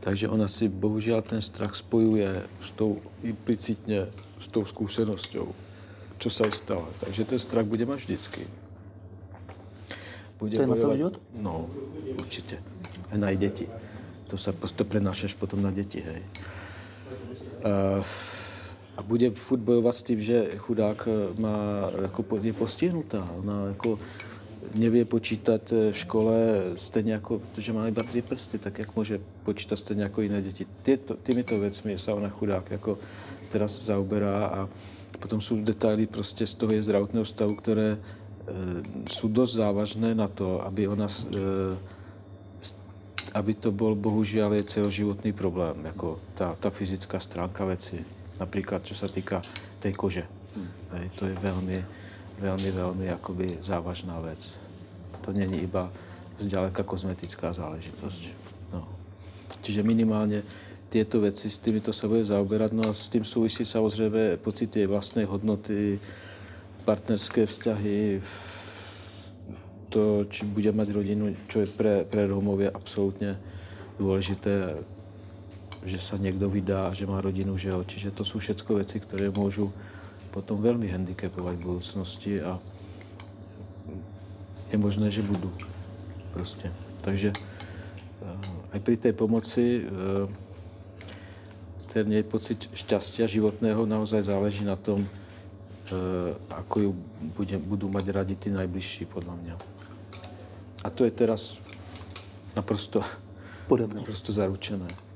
[0.00, 4.08] Takže ona si bohužiaľ ten strach spojuje s tou implicitne,
[4.40, 4.64] s tou
[6.20, 6.88] čo sa jej stalo.
[7.00, 8.44] Takže ten strach bude mať vždycky.
[10.40, 11.16] Bude Chce na celý život?
[11.36, 11.68] No,
[12.16, 12.60] určite.
[13.12, 13.68] Aj na deti.
[14.32, 16.22] To sa to prenášaš potom na deti, hej.
[17.60, 18.00] A,
[18.96, 23.20] a bude furt bojovať s tým, že chudák má, ako po- je postihnutá.
[23.44, 24.00] Ona ako
[24.76, 26.34] nevie počítať e, v škole
[26.76, 30.66] stejne ako, že má iba tri prsty, tak jak môže počítať stejne ako iné deti.
[30.86, 33.00] Tieto, týmito vecmi sa ona chudák ako
[33.50, 34.60] teraz zaoberá a
[35.20, 37.98] potom sú detaily prostě z toho je zdravotného stavu, ktoré e,
[39.10, 41.76] sú dosť závažné na to, aby ona e,
[43.34, 48.02] aby to bol bohužiaľ je celoživotný problém, jako tá, tá fyzická stránka veci.
[48.42, 49.38] Napríklad, čo sa týka
[49.78, 50.24] tej kože.
[50.90, 51.78] Hej, to je veľmi,
[52.42, 54.59] veľmi, veľmi akoby závažná vec.
[55.26, 55.92] To není iba
[56.40, 58.22] zďaleka kozmetická záležitosť.
[58.72, 58.88] No.
[59.60, 60.40] Čiže minimálne
[60.90, 62.70] tieto veci, s týmito sa bude zaoberať.
[62.74, 66.02] No a s tým súvisí samozrejme pocit jej vlastnej hodnoty,
[66.82, 68.18] partnerské vzťahy,
[69.90, 73.30] to, či bude mať rodinu, čo je pre, pre Rómov je absolútne
[73.98, 74.78] dôležité,
[75.82, 77.82] že sa niekto vydá, že má rodinu, že jo.
[77.82, 79.74] Čiže to sú všetko veci, ktoré môžu
[80.30, 82.56] potom veľmi handicapovať v budúcnosti a
[84.70, 85.50] je možné, že budú.
[86.30, 86.70] Proste.
[87.02, 90.30] Takže eh, aj pri tej pomoci eh,
[91.90, 96.90] ten jej pocit šťastia životného naozaj záleží na tom, eh, ako ju
[97.34, 99.54] bude, budú mať radi tí najbližší, podľa mňa.
[100.80, 101.58] A to je teraz
[102.54, 103.02] naprosto,
[103.66, 104.00] Poriadne.
[104.00, 105.09] naprosto zaručené.